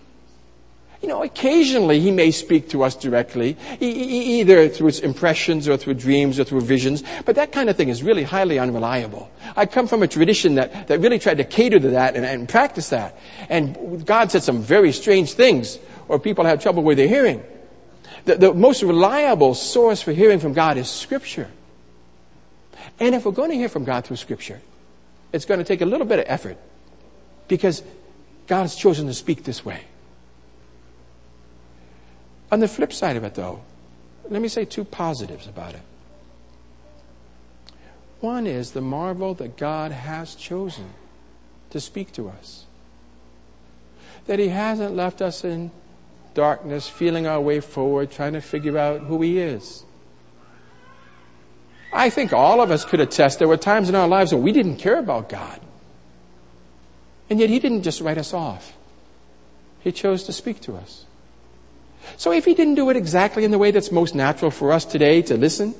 you 1.01 1.09
know, 1.09 1.23
occasionally 1.23 1.99
he 1.99 2.11
may 2.11 2.31
speak 2.31 2.69
to 2.71 2.83
us 2.83 2.95
directly, 2.95 3.57
either 3.81 4.69
through 4.69 4.91
impressions 5.03 5.67
or 5.67 5.79
through 5.79 5.95
dreams 5.95 6.39
or 6.39 6.45
through 6.45 6.61
visions, 6.61 7.03
but 7.25 7.37
that 7.37 7.53
kind 7.53 7.71
of 7.71 7.77
thing 7.77 7.89
is 7.89 8.03
really 8.03 8.23
highly 8.23 8.59
unreliable. 8.59 9.31
I 9.57 9.65
come 9.65 9.87
from 9.87 10.03
a 10.03 10.09
tradition 10.09 10.57
that, 10.57 10.89
that 10.89 11.01
really 11.01 11.19
tried 11.19 11.39
to 11.39 11.45
cater 11.45 11.81
to 11.81 11.89
that 11.91 12.17
and, 12.17 12.27
and 12.27 12.47
practice 12.49 12.91
that. 12.91 13.19
And 13.49 14.05
God 14.05 14.31
said 14.31 14.43
some 14.43 14.61
very 14.61 14.93
strange 14.93 15.33
things, 15.33 15.79
or 16.07 16.19
people 16.19 16.45
have 16.45 16.63
trouble 16.63 16.83
with 16.83 16.99
their 16.99 17.09
hearing. 17.09 17.43
The, 18.27 18.37
the 18.37 18.55
most 18.55 18.83
reliable 18.83 19.55
source 19.55 20.03
for 20.03 20.13
hearing 20.13 20.39
from 20.39 20.53
God 20.53 20.77
is 20.77 20.91
Scripture. 20.91 21.49
And 22.99 23.15
if 23.15 23.25
we're 23.25 23.33
going 23.33 23.51
to 23.51 23.57
hear 23.57 23.71
from 23.71 23.85
God 23.85 24.05
through 24.05 24.17
Scripture, 24.17 24.61
it's 25.33 25.47
going 25.47 25.59
to 25.59 25.65
take 25.65 25.81
a 25.81 25.87
little 25.87 26.07
bit 26.07 26.19
of 26.19 26.27
effort 26.29 26.59
because 27.49 27.83
God 28.47 28.63
has 28.63 28.75
chosen 28.75 29.07
to 29.07 29.15
speak 29.15 29.45
this 29.45 29.65
way. 29.65 29.85
On 32.51 32.61
the 32.61 32.69
flip 32.69 32.93
side 32.93 33.17
of 33.17 33.25
it, 33.25 33.35
though, 33.35 33.61
let 34.29 34.43
me 34.43 34.49
say 34.49 34.65
two 34.65 34.85
positives 34.85 35.47
about 35.47 35.75
it. 35.75 35.83
One 38.21 38.47
is 38.47 38.73
the 38.73 38.81
marvel 38.81 39.35
that 39.35 39.57
God 39.57 39.93
has 39.93 40.35
chosen 40.35 40.91
to 41.71 41.81
speak 41.81 42.13
to 42.13 42.29
us. 42.29 42.67
That 44.27 44.39
He 44.39 44.49
hasn't 44.49 44.95
left 44.95 45.23
us 45.23 45.45
in 45.45 45.71
darkness, 46.35 46.89
feeling 46.89 47.27
our 47.27 47.41
way 47.41 47.61
forward, 47.61 48.11
trying 48.11 48.35
to 48.35 48.41
figure 48.41 48.77
out 48.77 49.03
who 49.03 49.23
He 49.23 49.39
is. 49.39 49.85
I 51.93 52.11
think 52.11 52.33
all 52.33 52.61
of 52.61 52.71
us 52.71 52.85
could 52.85 53.01
attest 53.01 53.39
there 53.39 53.49
were 53.49 53.57
times 53.57 53.89
in 53.89 53.95
our 53.95 54.07
lives 54.07 54.33
when 54.33 54.43
we 54.43 54.53
didn't 54.53 54.77
care 54.77 54.99
about 54.99 55.29
God. 55.29 55.61
And 57.29 57.41
yet 57.41 57.49
He 57.49 57.59
didn't 57.59 57.83
just 57.83 58.01
write 58.01 58.19
us 58.19 58.35
off, 58.35 58.77
He 59.81 59.93
chose 59.93 60.25
to 60.25 60.33
speak 60.33 60.61
to 60.63 60.77
us. 60.77 61.07
So 62.17 62.33
if 62.33 62.45
he 62.45 62.55
didn't 62.55 62.75
do 62.75 62.91
it 62.91 62.97
exactly 62.97 63.45
in 63.45 63.51
the 63.51 63.59
way 63.59 63.71
that's 63.71 63.91
most 63.91 64.15
natural 64.15 64.51
for 64.51 64.73
us 64.73 64.85
today 64.85 65.23
to 65.23 65.37
listen, 65.37 65.75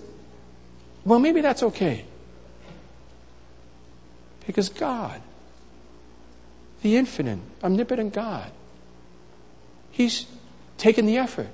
well, 1.05 1.19
maybe 1.19 1.41
that's 1.41 1.63
okay. 1.63 2.05
Because 4.47 4.69
God, 4.69 5.21
the 6.83 6.97
infinite, 6.97 7.39
omnipotent 7.63 8.13
God, 8.13 8.51
He's 9.91 10.27
taken 10.79 11.07
the 11.07 11.19
effort 11.19 11.51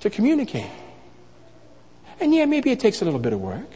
to 0.00 0.10
communicate. 0.10 0.70
And 2.20 2.34
yeah, 2.34 2.44
maybe 2.44 2.70
it 2.70 2.80
takes 2.80 3.02
a 3.02 3.04
little 3.04 3.20
bit 3.20 3.32
of 3.32 3.40
work. 3.40 3.68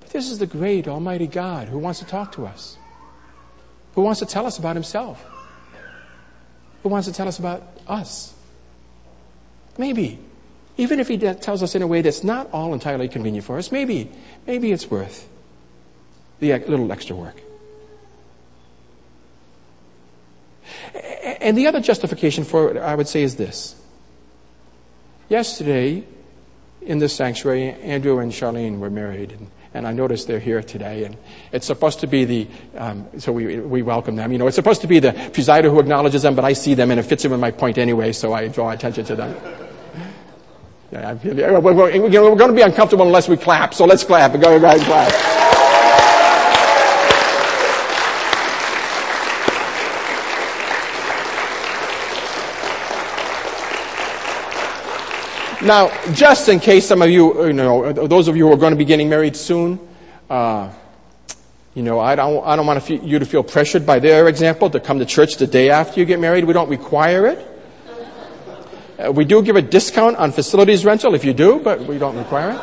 But 0.00 0.10
this 0.10 0.30
is 0.30 0.38
the 0.38 0.46
great 0.46 0.86
Almighty 0.86 1.26
God 1.26 1.68
who 1.68 1.78
wants 1.78 1.98
to 1.98 2.06
talk 2.06 2.32
to 2.32 2.46
us, 2.46 2.78
who 3.94 4.02
wants 4.02 4.20
to 4.20 4.26
tell 4.26 4.46
us 4.46 4.58
about 4.58 4.76
Himself, 4.76 5.24
who 6.82 6.88
wants 6.88 7.08
to 7.08 7.12
tell 7.12 7.26
us 7.26 7.38
about 7.38 7.62
us. 7.86 8.32
Maybe. 9.78 10.18
Even 10.78 11.00
if 11.00 11.08
he 11.08 11.16
tells 11.16 11.62
us 11.62 11.74
in 11.74 11.82
a 11.82 11.86
way 11.86 12.02
that's 12.02 12.22
not 12.22 12.50
all 12.52 12.74
entirely 12.74 13.08
convenient 13.08 13.46
for 13.46 13.56
us, 13.56 13.72
maybe, 13.72 14.10
maybe 14.46 14.72
it's 14.72 14.90
worth 14.90 15.28
the 16.38 16.52
little 16.52 16.92
extra 16.92 17.16
work. 17.16 17.40
And 21.40 21.56
the 21.56 21.66
other 21.66 21.80
justification 21.80 22.44
for 22.44 22.72
it, 22.72 22.76
I 22.76 22.94
would 22.94 23.08
say, 23.08 23.22
is 23.22 23.36
this. 23.36 23.74
Yesterday, 25.28 26.04
in 26.82 26.98
this 26.98 27.14
sanctuary, 27.14 27.70
Andrew 27.70 28.18
and 28.18 28.32
Charlene 28.32 28.78
were 28.78 28.90
married. 28.90 29.32
And, 29.32 29.50
and 29.72 29.86
I 29.86 29.92
noticed 29.92 30.26
they're 30.26 30.38
here 30.38 30.62
today. 30.62 31.04
And 31.04 31.16
it's 31.52 31.66
supposed 31.66 32.00
to 32.00 32.06
be 32.06 32.24
the, 32.24 32.48
um, 32.76 33.06
so 33.18 33.32
we, 33.32 33.60
we 33.60 33.82
welcome 33.82 34.16
them. 34.16 34.30
You 34.30 34.38
know, 34.38 34.46
it's 34.46 34.56
supposed 34.56 34.82
to 34.82 34.86
be 34.86 34.98
the 34.98 35.12
presider 35.12 35.70
who 35.70 35.80
acknowledges 35.80 36.22
them, 36.22 36.34
but 36.34 36.44
I 36.44 36.52
see 36.52 36.74
them 36.74 36.90
and 36.90 37.00
it 37.00 37.04
fits 37.04 37.24
in 37.24 37.30
with 37.30 37.40
my 37.40 37.50
point 37.50 37.78
anyway, 37.78 38.12
so 38.12 38.32
I 38.34 38.48
draw 38.48 38.70
attention 38.70 39.04
to 39.06 39.16
them. 39.16 39.65
Yeah, 40.92 41.14
we're, 41.58 41.74
going 41.74 42.38
to 42.38 42.52
be 42.52 42.62
uncomfortable 42.62 43.06
unless 43.06 43.28
we 43.28 43.36
clap, 43.36 43.74
so 43.74 43.84
let's 43.84 44.04
clap. 44.04 44.32
Go 44.40 44.56
ahead 44.56 44.78
and 44.78 44.82
clap. 44.82 45.46
Now, 55.62 55.90
just 56.12 56.48
in 56.48 56.60
case 56.60 56.86
some 56.86 57.02
of 57.02 57.10
you, 57.10 57.46
you 57.46 57.52
know, 57.52 57.92
those 57.92 58.28
of 58.28 58.36
you 58.36 58.46
who 58.46 58.52
are 58.52 58.56
going 58.56 58.70
to 58.70 58.76
be 58.76 58.84
getting 58.84 59.08
married 59.08 59.34
soon, 59.34 59.80
uh, 60.30 60.70
you 61.74 61.82
know, 61.82 61.98
I 61.98 62.14
don't, 62.14 62.46
I 62.46 62.54
don't 62.54 62.66
want 62.66 62.88
you 62.88 63.18
to 63.18 63.26
feel 63.26 63.42
pressured 63.42 63.84
by 63.84 63.98
their 63.98 64.28
example 64.28 64.70
to 64.70 64.78
come 64.78 65.00
to 65.00 65.04
church 65.04 65.36
the 65.38 65.46
day 65.48 65.70
after 65.70 65.98
you 65.98 66.06
get 66.06 66.20
married. 66.20 66.44
We 66.44 66.52
don't 66.52 66.68
require 66.68 67.26
it. 67.26 67.55
Uh, 68.98 69.12
we 69.12 69.24
do 69.24 69.42
give 69.42 69.56
a 69.56 69.62
discount 69.62 70.16
on 70.16 70.32
facilities 70.32 70.84
rental 70.84 71.14
if 71.14 71.24
you 71.24 71.34
do, 71.34 71.60
but 71.60 71.80
we 71.80 71.98
don't 71.98 72.16
require 72.16 72.52
it. 72.52 72.60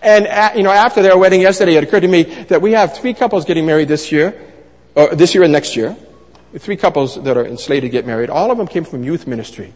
And, 0.00 0.26
at, 0.26 0.56
you 0.56 0.62
know, 0.62 0.70
after 0.70 1.02
their 1.02 1.16
wedding 1.16 1.40
yesterday, 1.40 1.76
it 1.76 1.84
occurred 1.84 2.00
to 2.00 2.08
me 2.08 2.22
that 2.24 2.60
we 2.60 2.72
have 2.72 2.96
three 2.96 3.14
couples 3.14 3.44
getting 3.44 3.66
married 3.66 3.88
this 3.88 4.10
year, 4.10 4.34
or 4.94 5.14
this 5.14 5.34
year 5.34 5.44
and 5.44 5.52
next 5.52 5.76
year. 5.76 5.96
Three 6.58 6.76
couples 6.76 7.22
that 7.22 7.36
are 7.36 7.56
slated 7.56 7.84
to 7.84 7.88
get 7.88 8.06
married. 8.06 8.28
All 8.28 8.50
of 8.50 8.58
them 8.58 8.66
came 8.66 8.84
from 8.84 9.04
youth 9.04 9.26
ministry. 9.26 9.72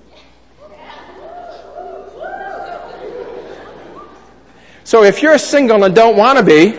So 4.84 5.02
if 5.02 5.22
you're 5.22 5.38
single 5.38 5.84
and 5.84 5.94
don't 5.94 6.16
want 6.16 6.38
to 6.38 6.44
be, 6.44 6.74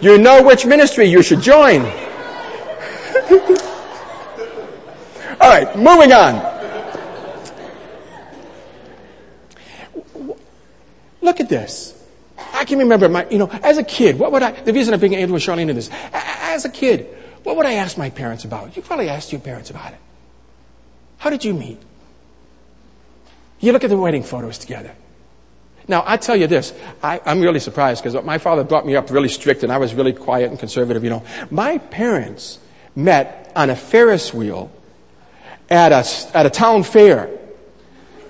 you 0.00 0.18
know 0.18 0.42
which 0.42 0.66
ministry 0.66 1.06
you 1.06 1.22
should 1.22 1.40
join. 1.40 2.03
All 5.44 5.50
right, 5.50 5.76
moving 5.76 6.10
on. 6.10 6.36
Look 11.20 11.38
at 11.38 11.50
this. 11.50 12.02
I 12.54 12.64
can 12.64 12.78
remember 12.78 13.10
my, 13.10 13.28
you 13.28 13.36
know, 13.36 13.50
as 13.62 13.76
a 13.76 13.84
kid, 13.84 14.18
what 14.18 14.32
would 14.32 14.42
I, 14.42 14.52
the 14.52 14.72
reason 14.72 14.94
I'm 14.94 15.00
bringing 15.00 15.18
Andrew 15.18 15.36
and 15.36 15.44
Charlene 15.44 15.68
in 15.68 15.76
this, 15.76 15.90
as 16.14 16.64
a 16.64 16.70
kid, 16.70 17.14
what 17.42 17.58
would 17.58 17.66
I 17.66 17.74
ask 17.74 17.98
my 17.98 18.08
parents 18.08 18.46
about? 18.46 18.74
You 18.74 18.80
probably 18.80 19.10
asked 19.10 19.32
your 19.32 19.40
parents 19.42 19.68
about 19.68 19.92
it. 19.92 19.98
How 21.18 21.28
did 21.28 21.44
you 21.44 21.52
meet? 21.52 21.78
You 23.60 23.72
look 23.72 23.84
at 23.84 23.90
the 23.90 23.98
wedding 23.98 24.22
photos 24.22 24.56
together. 24.56 24.94
Now, 25.86 26.04
I 26.06 26.16
tell 26.16 26.36
you 26.36 26.46
this, 26.46 26.72
I, 27.02 27.20
am 27.26 27.42
really 27.42 27.60
surprised 27.60 28.02
because 28.02 28.24
my 28.24 28.38
father 28.38 28.64
brought 28.64 28.86
me 28.86 28.96
up 28.96 29.10
really 29.10 29.28
strict 29.28 29.62
and 29.62 29.70
I 29.70 29.76
was 29.76 29.92
really 29.92 30.14
quiet 30.14 30.48
and 30.48 30.58
conservative, 30.58 31.04
you 31.04 31.10
know. 31.10 31.22
My 31.50 31.76
parents 31.76 32.60
met 32.96 33.52
on 33.54 33.68
a 33.68 33.76
Ferris 33.76 34.32
wheel 34.32 34.72
at 35.74 35.92
a, 35.92 36.36
at 36.36 36.46
a 36.46 36.50
town 36.50 36.82
fair. 36.82 37.30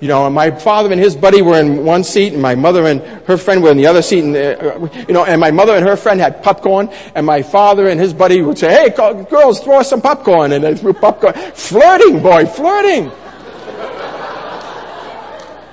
You 0.01 0.09
know, 0.09 0.27
and 0.27 0.35
my 0.35 0.51
father 0.51 0.93
and 0.93 1.01
his 1.01 1.17
buddy 1.17 1.41
were 1.41 1.59
in 1.59 1.85
one 1.85 2.05
seat, 2.05 2.33
and 2.33 2.43
my 2.43 2.55
mother 2.55 2.87
and 2.87 3.01
her 3.27 3.37
friend 3.39 3.63
were 3.63 3.71
in 3.71 3.77
the 3.77 3.87
other 3.87 4.03
seat. 4.03 4.25
And, 4.25 4.37
uh, 4.37 4.89
you 5.09 5.15
know, 5.15 5.25
and 5.25 5.41
my 5.41 5.51
mother 5.51 5.75
and 5.75 5.87
her 5.87 5.97
friend 5.97 6.21
had 6.21 6.43
popcorn, 6.43 6.91
and 7.15 7.25
my 7.25 7.43
father 7.43 7.89
and 7.89 7.99
his 7.99 8.13
buddy 8.13 8.43
would 8.43 8.59
say, 8.59 8.71
"Hey, 8.71 8.91
girls, 8.91 9.61
throw 9.61 9.79
us 9.79 9.89
some 9.89 10.03
popcorn," 10.03 10.53
and 10.53 10.65
they 10.65 10.75
threw 10.75 10.93
popcorn. 10.93 11.33
Flirting, 11.55 12.21
boy, 12.21 12.45
flirting. 12.45 13.11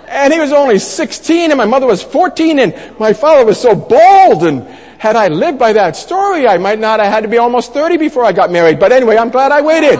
And 0.07 0.33
he 0.33 0.39
was 0.39 0.51
only 0.51 0.77
16 0.77 1.51
and 1.51 1.57
my 1.57 1.65
mother 1.65 1.87
was 1.87 2.03
14 2.03 2.59
and 2.59 2.75
my 2.99 3.13
father 3.13 3.45
was 3.45 3.59
so 3.59 3.73
bold 3.73 4.43
and 4.43 4.67
had 4.97 5.15
I 5.15 5.29
lived 5.29 5.57
by 5.57 5.73
that 5.73 5.95
story, 5.95 6.47
I 6.47 6.57
might 6.59 6.77
not 6.77 6.99
have 6.99 7.11
had 7.11 7.21
to 7.21 7.29
be 7.29 7.37
almost 7.37 7.73
30 7.73 7.97
before 7.97 8.23
I 8.23 8.33
got 8.33 8.51
married. 8.51 8.77
But 8.77 8.91
anyway, 8.91 9.17
I'm 9.17 9.29
glad 9.31 9.51
I 9.51 9.61
waited. 9.61 9.99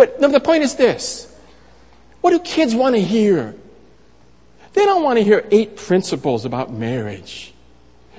But 0.00 0.18
the 0.18 0.40
point 0.40 0.62
is 0.62 0.76
this. 0.76 1.30
What 2.22 2.30
do 2.30 2.38
kids 2.38 2.74
want 2.74 2.94
to 2.94 3.02
hear? 3.02 3.54
They 4.72 4.86
don't 4.86 5.02
want 5.02 5.18
to 5.18 5.22
hear 5.22 5.46
eight 5.50 5.76
principles 5.76 6.46
about 6.46 6.72
marriage. 6.72 7.52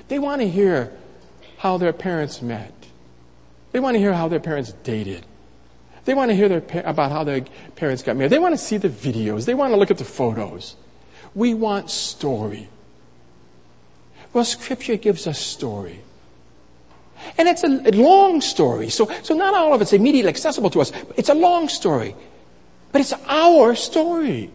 They 0.07 0.19
want 0.19 0.43
to 0.43 0.47
hear 0.47 0.95
how 1.57 1.79
their 1.79 1.91
parents 1.91 2.39
met. 2.39 2.71
They 3.71 3.79
want 3.79 3.95
to 3.95 3.99
hear 3.99 4.13
how 4.13 4.27
their 4.27 4.39
parents 4.39 4.73
dated. 4.83 5.25
They 6.05 6.13
want 6.13 6.29
to 6.29 6.35
hear 6.35 6.49
their, 6.49 6.83
about 6.85 7.11
how 7.11 7.23
their 7.23 7.41
parents 7.75 8.03
got 8.03 8.15
married. 8.15 8.31
They 8.31 8.37
want 8.37 8.53
to 8.53 8.63
see 8.63 8.77
the 8.77 8.87
videos. 8.87 9.45
They 9.45 9.55
want 9.55 9.73
to 9.73 9.77
look 9.77 9.89
at 9.89 9.97
the 9.97 10.05
photos. 10.05 10.75
We 11.33 11.55
want 11.55 11.89
story. 11.89 12.69
Well, 14.33 14.45
Scripture 14.45 14.97
gives 14.97 15.25
us 15.25 15.39
story. 15.39 16.01
And 17.37 17.47
it's 17.47 17.63
a 17.63 17.67
long 17.67 18.41
story. 18.41 18.89
So, 18.89 19.09
so 19.23 19.33
not 19.35 19.53
all 19.53 19.73
of 19.73 19.81
it's 19.81 19.93
immediately 19.93 20.29
accessible 20.29 20.69
to 20.71 20.81
us. 20.81 20.91
It's 21.17 21.29
a 21.29 21.33
long 21.33 21.69
story. 21.69 22.15
But 22.91 23.01
it's 23.01 23.13
our 23.27 23.75
story. 23.75 24.51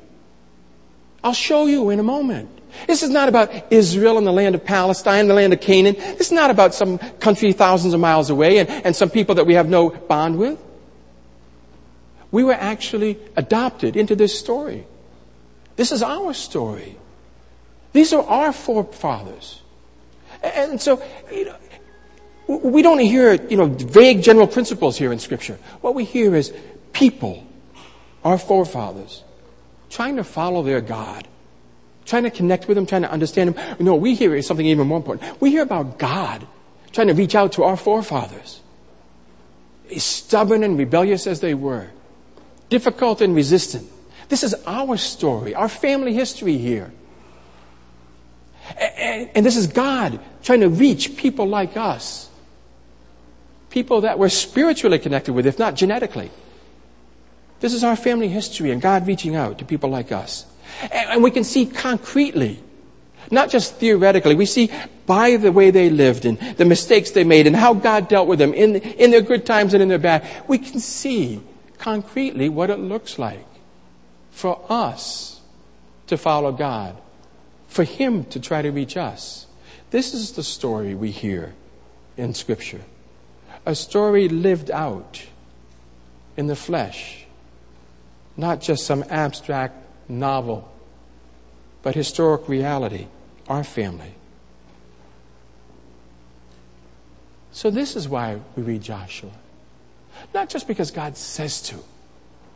I'll 1.24 1.32
show 1.32 1.66
you 1.66 1.90
in 1.90 1.98
a 1.98 2.04
moment. 2.04 2.50
This 2.86 3.02
is 3.02 3.10
not 3.10 3.28
about 3.28 3.50
Israel 3.72 4.18
and 4.18 4.26
the 4.26 4.32
land 4.32 4.54
of 4.54 4.64
Palestine, 4.64 5.28
the 5.28 5.34
land 5.34 5.52
of 5.52 5.60
Canaan. 5.60 5.94
This 5.94 6.26
is 6.26 6.32
not 6.32 6.50
about 6.50 6.74
some 6.74 6.98
country 6.98 7.52
thousands 7.52 7.94
of 7.94 8.00
miles 8.00 8.30
away 8.30 8.58
and, 8.58 8.68
and 8.68 8.94
some 8.94 9.10
people 9.10 9.36
that 9.36 9.46
we 9.46 9.54
have 9.54 9.68
no 9.68 9.90
bond 9.90 10.38
with. 10.38 10.58
We 12.30 12.44
were 12.44 12.52
actually 12.52 13.18
adopted 13.36 13.96
into 13.96 14.14
this 14.14 14.38
story. 14.38 14.86
This 15.76 15.92
is 15.92 16.02
our 16.02 16.34
story. 16.34 16.96
These 17.92 18.12
are 18.12 18.22
our 18.22 18.52
forefathers. 18.52 19.62
And 20.42 20.80
so, 20.80 21.02
you 21.32 21.46
know, 21.46 21.56
we 22.46 22.82
don't 22.82 22.98
hear, 22.98 23.34
you 23.34 23.56
know, 23.56 23.66
vague 23.66 24.22
general 24.22 24.46
principles 24.46 24.96
here 24.96 25.12
in 25.12 25.18
Scripture. 25.18 25.58
What 25.80 25.94
we 25.94 26.04
hear 26.04 26.34
is 26.34 26.52
people, 26.92 27.44
our 28.24 28.38
forefathers, 28.38 29.24
trying 29.90 30.16
to 30.16 30.24
follow 30.24 30.62
their 30.62 30.80
God, 30.80 31.26
trying 32.04 32.22
to 32.22 32.30
connect 32.30 32.68
with 32.68 32.78
Him, 32.78 32.86
trying 32.86 33.02
to 33.02 33.10
understand 33.10 33.56
Him. 33.56 33.84
No, 33.84 33.96
we 33.96 34.14
hear 34.14 34.34
is 34.34 34.46
something 34.46 34.66
even 34.66 34.86
more 34.86 34.98
important. 34.98 35.40
We 35.40 35.50
hear 35.50 35.62
about 35.62 35.98
God 35.98 36.46
trying 36.92 37.08
to 37.08 37.14
reach 37.14 37.34
out 37.34 37.52
to 37.52 37.64
our 37.64 37.76
forefathers. 37.76 38.60
Stubborn 39.96 40.62
and 40.62 40.78
rebellious 40.78 41.26
as 41.26 41.40
they 41.40 41.54
were, 41.54 41.88
difficult 42.68 43.20
and 43.20 43.34
resistant. 43.34 43.88
This 44.28 44.42
is 44.42 44.54
our 44.66 44.96
story, 44.96 45.54
our 45.54 45.68
family 45.68 46.14
history 46.14 46.58
here. 46.58 46.92
And, 48.78 49.30
and, 49.34 49.46
this 49.46 49.56
is 49.56 49.68
God 49.68 50.18
trying 50.42 50.60
to 50.60 50.68
reach 50.68 51.16
people 51.16 51.46
like 51.46 51.76
us. 51.76 52.25
People 53.76 54.00
that 54.00 54.18
we're 54.18 54.30
spiritually 54.30 54.98
connected 54.98 55.34
with, 55.34 55.46
if 55.46 55.58
not 55.58 55.74
genetically. 55.74 56.30
This 57.60 57.74
is 57.74 57.84
our 57.84 57.94
family 57.94 58.26
history 58.26 58.70
and 58.70 58.80
God 58.80 59.06
reaching 59.06 59.36
out 59.36 59.58
to 59.58 59.66
people 59.66 59.90
like 59.90 60.12
us. 60.12 60.46
And, 60.80 61.10
and 61.10 61.22
we 61.22 61.30
can 61.30 61.44
see 61.44 61.66
concretely, 61.66 62.58
not 63.30 63.50
just 63.50 63.74
theoretically, 63.74 64.34
we 64.34 64.46
see 64.46 64.72
by 65.04 65.36
the 65.36 65.52
way 65.52 65.70
they 65.70 65.90
lived 65.90 66.24
and 66.24 66.38
the 66.56 66.64
mistakes 66.64 67.10
they 67.10 67.22
made 67.22 67.46
and 67.46 67.54
how 67.54 67.74
God 67.74 68.08
dealt 68.08 68.28
with 68.28 68.38
them 68.38 68.54
in, 68.54 68.76
in 68.76 69.10
their 69.10 69.20
good 69.20 69.44
times 69.44 69.74
and 69.74 69.82
in 69.82 69.90
their 69.90 69.98
bad. 69.98 70.26
We 70.48 70.56
can 70.56 70.80
see 70.80 71.42
concretely 71.76 72.48
what 72.48 72.70
it 72.70 72.78
looks 72.78 73.18
like 73.18 73.44
for 74.30 74.58
us 74.70 75.42
to 76.06 76.16
follow 76.16 76.50
God, 76.50 76.96
for 77.68 77.84
Him 77.84 78.24
to 78.30 78.40
try 78.40 78.62
to 78.62 78.70
reach 78.70 78.96
us. 78.96 79.46
This 79.90 80.14
is 80.14 80.32
the 80.32 80.42
story 80.42 80.94
we 80.94 81.10
hear 81.10 81.52
in 82.16 82.32
Scripture. 82.32 82.80
A 83.66 83.74
story 83.74 84.28
lived 84.28 84.70
out 84.70 85.26
in 86.36 86.46
the 86.46 86.56
flesh, 86.56 87.26
not 88.36 88.60
just 88.60 88.86
some 88.86 89.04
abstract 89.10 89.74
novel, 90.08 90.72
but 91.82 91.94
historic 91.94 92.48
reality, 92.48 93.08
our 93.48 93.64
family. 93.64 94.14
So, 97.50 97.70
this 97.70 97.96
is 97.96 98.08
why 98.08 98.40
we 98.54 98.62
read 98.62 98.82
Joshua. 98.82 99.30
Not 100.32 100.48
just 100.48 100.68
because 100.68 100.90
God 100.90 101.16
says 101.16 101.60
to, 101.62 101.82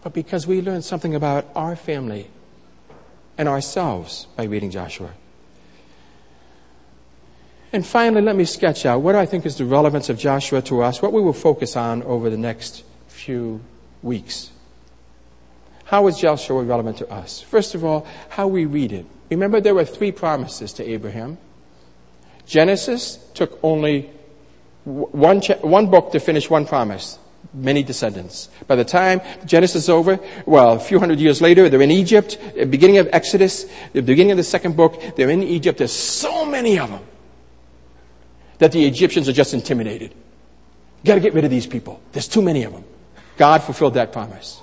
but 0.03 0.12
because 0.12 0.46
we 0.46 0.61
learn 0.61 0.83
something 0.83 1.14
about 1.14 1.46
our 1.57 1.75
family 1.75 2.29
and 3.37 3.49
ourselves 3.49 4.27
by 4.37 4.44
reading 4.44 4.70
Joshua. 4.70 5.11
And 7.72 7.87
finally, 7.87 8.22
let 8.22 8.35
me 8.35 8.44
sketch 8.44 8.85
out 8.85 9.00
what 9.00 9.14
I 9.14 9.26
think 9.26 9.46
is 9.46 9.56
the 9.56 9.64
relevance 9.64 10.09
of 10.09 10.18
Joshua 10.18 10.61
to 10.62 10.83
us, 10.83 11.00
what 11.00 11.12
we 11.12 11.20
will 11.20 11.33
focus 11.33 11.76
on 11.76 12.02
over 12.02 12.28
the 12.28 12.37
next 12.37 12.83
few 13.06 13.61
weeks. 14.02 14.50
How 15.85 16.06
is 16.09 16.18
Joshua 16.18 16.62
relevant 16.62 16.98
to 16.98 17.11
us? 17.11 17.40
First 17.40 17.74
of 17.74 17.85
all, 17.85 18.06
how 18.30 18.48
we 18.48 18.64
read 18.64 18.92
it. 18.92 19.06
Remember, 19.30 19.61
there 19.61 19.74
were 19.74 19.85
three 19.85 20.11
promises 20.11 20.72
to 20.74 20.85
Abraham. 20.85 21.38
Genesis 22.46 23.18
took 23.35 23.59
only 23.62 24.11
one, 24.85 25.40
one 25.40 25.87
book 25.87 26.11
to 26.12 26.20
finish 26.20 26.50
one 26.50 26.66
promise 26.66 27.18
many 27.52 27.83
descendants. 27.83 28.48
By 28.66 28.76
the 28.76 28.85
time 28.85 29.20
Genesis 29.44 29.85
is 29.85 29.88
over, 29.88 30.20
well, 30.46 30.72
a 30.72 30.78
few 30.78 30.98
hundred 30.98 31.18
years 31.18 31.40
later, 31.40 31.68
they're 31.68 31.83
in 31.83 31.90
Egypt, 31.90 32.38
the 32.54 32.64
beginning 32.64 32.98
of 32.98 33.09
Exodus, 33.12 33.66
the 33.92 34.02
beginning 34.02 34.33
of 34.33 34.37
the 34.37 34.44
second 34.44 34.76
book, 34.76 35.00
they're 35.16 35.30
in 35.30 35.42
Egypt. 35.42 35.78
There's 35.78 35.92
so 35.92 36.44
many 36.44 36.78
of 36.78 36.90
them 36.90 37.00
that 38.61 38.73
the 38.73 38.87
Egyptians 38.87 39.29
are 39.29 39.33
just 39.33 39.53
intimidated. 39.53 40.14
Got 41.05 41.14
to 41.14 41.20
get 41.20 41.35
rid 41.35 41.44
of 41.44 41.51
these 41.51 41.66
people. 41.66 42.01
There's 42.12 42.29
too 42.29 42.42
many 42.42 42.62
of 42.62 42.73
them. 42.73 42.85
God 43.37 43.62
fulfilled 43.62 43.94
that 43.94 44.12
promise. 44.12 44.61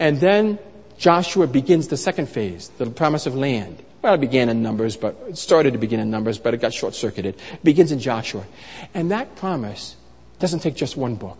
And 0.00 0.18
then 0.18 0.58
Joshua 0.98 1.46
begins 1.46 1.88
the 1.88 1.96
second 1.96 2.28
phase, 2.28 2.68
the 2.76 2.90
promise 2.90 3.26
of 3.26 3.36
land. 3.36 3.82
Well, 4.02 4.14
it 4.14 4.20
began 4.20 4.48
in 4.48 4.62
Numbers, 4.62 4.96
but 4.96 5.16
it 5.28 5.38
started 5.38 5.72
to 5.72 5.78
begin 5.78 6.00
in 6.00 6.10
Numbers, 6.10 6.38
but 6.38 6.52
it 6.52 6.60
got 6.60 6.74
short 6.74 6.94
circuited. 6.94 7.36
It 7.52 7.64
begins 7.64 7.92
in 7.92 8.00
Joshua. 8.00 8.44
And 8.92 9.12
that 9.12 9.36
promise 9.36 9.96
doesn't 10.40 10.60
take 10.60 10.74
just 10.74 10.96
one 10.96 11.14
book. 11.14 11.38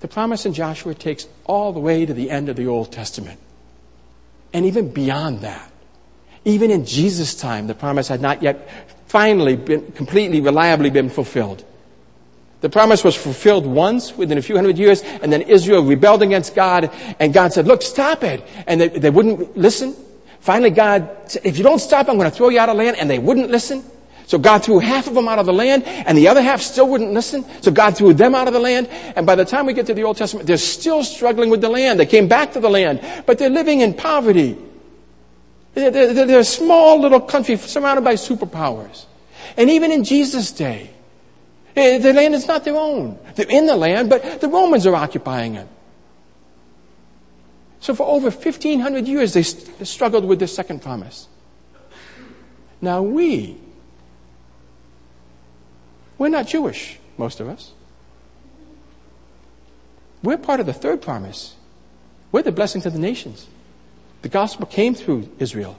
The 0.00 0.08
promise 0.08 0.46
in 0.46 0.54
Joshua 0.54 0.94
takes 0.94 1.28
all 1.44 1.72
the 1.72 1.80
way 1.80 2.06
to 2.06 2.14
the 2.14 2.30
end 2.30 2.48
of 2.48 2.56
the 2.56 2.66
Old 2.66 2.90
Testament. 2.90 3.38
And 4.54 4.64
even 4.64 4.90
beyond 4.90 5.42
that. 5.42 5.70
Even 6.46 6.70
in 6.70 6.86
Jesus' 6.86 7.34
time, 7.34 7.66
the 7.66 7.74
promise 7.74 8.08
had 8.08 8.22
not 8.22 8.42
yet 8.42 8.96
finally 9.08 9.56
been 9.56 9.90
completely, 9.92 10.40
reliably 10.40 10.90
been 10.90 11.10
fulfilled. 11.10 11.64
The 12.60 12.68
promise 12.68 13.04
was 13.04 13.14
fulfilled 13.14 13.66
once 13.66 14.16
within 14.16 14.36
a 14.36 14.42
few 14.42 14.56
hundred 14.56 14.78
years, 14.78 15.02
and 15.02 15.32
then 15.32 15.42
Israel 15.42 15.84
rebelled 15.84 16.22
against 16.22 16.54
God, 16.54 16.90
and 17.20 17.32
God 17.32 17.52
said, 17.52 17.66
look, 17.66 17.82
stop 17.82 18.24
it. 18.24 18.44
And 18.66 18.80
they, 18.80 18.88
they 18.88 19.10
wouldn't 19.10 19.56
listen. 19.56 19.94
Finally, 20.40 20.70
God 20.70 21.08
said, 21.26 21.42
if 21.44 21.56
you 21.56 21.64
don't 21.64 21.78
stop, 21.78 22.08
I'm 22.08 22.16
going 22.16 22.30
to 22.30 22.36
throw 22.36 22.48
you 22.48 22.58
out 22.58 22.68
of 22.68 22.76
land, 22.76 22.96
and 22.96 23.08
they 23.08 23.18
wouldn't 23.18 23.50
listen. 23.50 23.84
So 24.26 24.38
God 24.38 24.62
threw 24.62 24.78
half 24.78 25.06
of 25.06 25.14
them 25.14 25.28
out 25.28 25.38
of 25.38 25.46
the 25.46 25.52
land, 25.52 25.84
and 25.84 26.18
the 26.18 26.28
other 26.28 26.42
half 26.42 26.60
still 26.60 26.88
wouldn't 26.88 27.12
listen. 27.12 27.44
So 27.62 27.70
God 27.70 27.96
threw 27.96 28.12
them 28.12 28.34
out 28.34 28.46
of 28.46 28.54
the 28.54 28.60
land, 28.60 28.88
and 28.88 29.24
by 29.24 29.36
the 29.36 29.44
time 29.44 29.64
we 29.64 29.72
get 29.72 29.86
to 29.86 29.94
the 29.94 30.04
Old 30.04 30.16
Testament, 30.16 30.46
they're 30.46 30.58
still 30.58 31.04
struggling 31.04 31.50
with 31.50 31.60
the 31.60 31.70
land. 31.70 31.98
They 31.98 32.06
came 32.06 32.28
back 32.28 32.52
to 32.52 32.60
the 32.60 32.68
land, 32.68 33.00
but 33.24 33.38
they're 33.38 33.48
living 33.48 33.80
in 33.80 33.94
poverty. 33.94 34.58
They're, 35.78 36.40
a 36.40 36.44
small 36.44 37.00
little 37.00 37.20
country 37.20 37.56
surrounded 37.56 38.02
by 38.02 38.14
superpowers. 38.14 39.06
And 39.56 39.70
even 39.70 39.92
in 39.92 40.04
Jesus' 40.04 40.52
day, 40.52 40.90
Eh, 41.78 41.98
the 41.98 42.12
land 42.12 42.34
is 42.34 42.48
not 42.48 42.64
their 42.64 42.76
own. 42.76 43.16
They're 43.36 43.48
in 43.48 43.66
the 43.66 43.76
land, 43.76 44.10
but 44.10 44.40
the 44.40 44.48
Romans 44.48 44.84
are 44.84 44.96
occupying 44.96 45.54
it. 45.54 45.68
So 47.78 47.94
for 47.94 48.04
over 48.04 48.30
1500 48.30 49.06
years, 49.06 49.32
they 49.34 49.44
st- 49.44 49.86
struggled 49.86 50.24
with 50.24 50.40
this 50.40 50.52
second 50.52 50.82
promise. 50.82 51.28
Now 52.80 53.02
we, 53.02 53.58
we're 56.18 56.30
not 56.30 56.48
Jewish, 56.48 56.98
most 57.16 57.38
of 57.38 57.48
us. 57.48 57.72
We're 60.24 60.36
part 60.36 60.58
of 60.58 60.66
the 60.66 60.72
third 60.72 61.00
promise. 61.00 61.54
We're 62.32 62.42
the 62.42 62.50
blessing 62.50 62.82
to 62.82 62.90
the 62.90 62.98
nations. 62.98 63.46
The 64.22 64.28
gospel 64.28 64.66
came 64.66 64.94
through 64.94 65.28
Israel. 65.38 65.78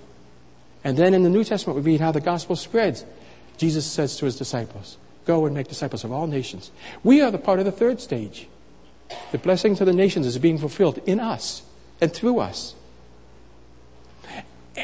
And 0.84 0.98
then 0.98 1.14
in 1.14 1.24
the 1.24 1.30
New 1.30 1.44
Testament, 1.44 1.76
we 1.78 1.92
read 1.92 2.02
how 2.02 2.12
the 2.12 2.22
gospel 2.22 2.56
spreads. 2.56 3.06
Jesus 3.58 3.86
says 3.86 4.16
to 4.18 4.26
his 4.26 4.38
disciples, 4.38 4.98
Go 5.26 5.46
and 5.46 5.54
make 5.54 5.68
disciples 5.68 6.04
of 6.04 6.12
all 6.12 6.28
nations. 6.28 6.72
We 7.04 7.22
are 7.22 7.32
the 7.32 7.38
part 7.38 7.60
of 7.60 7.66
the 7.66 7.72
third 7.72 8.00
stage. 8.00 8.48
The 9.32 9.38
blessing 9.38 9.76
to 9.76 9.86
the 9.86 9.94
nations 9.94 10.26
is 10.26 10.38
being 10.38 10.58
fulfilled 10.58 11.00
in 11.06 11.20
us 11.20 11.64
and 12.00 12.12
through 12.12 12.40
us. 12.40 12.76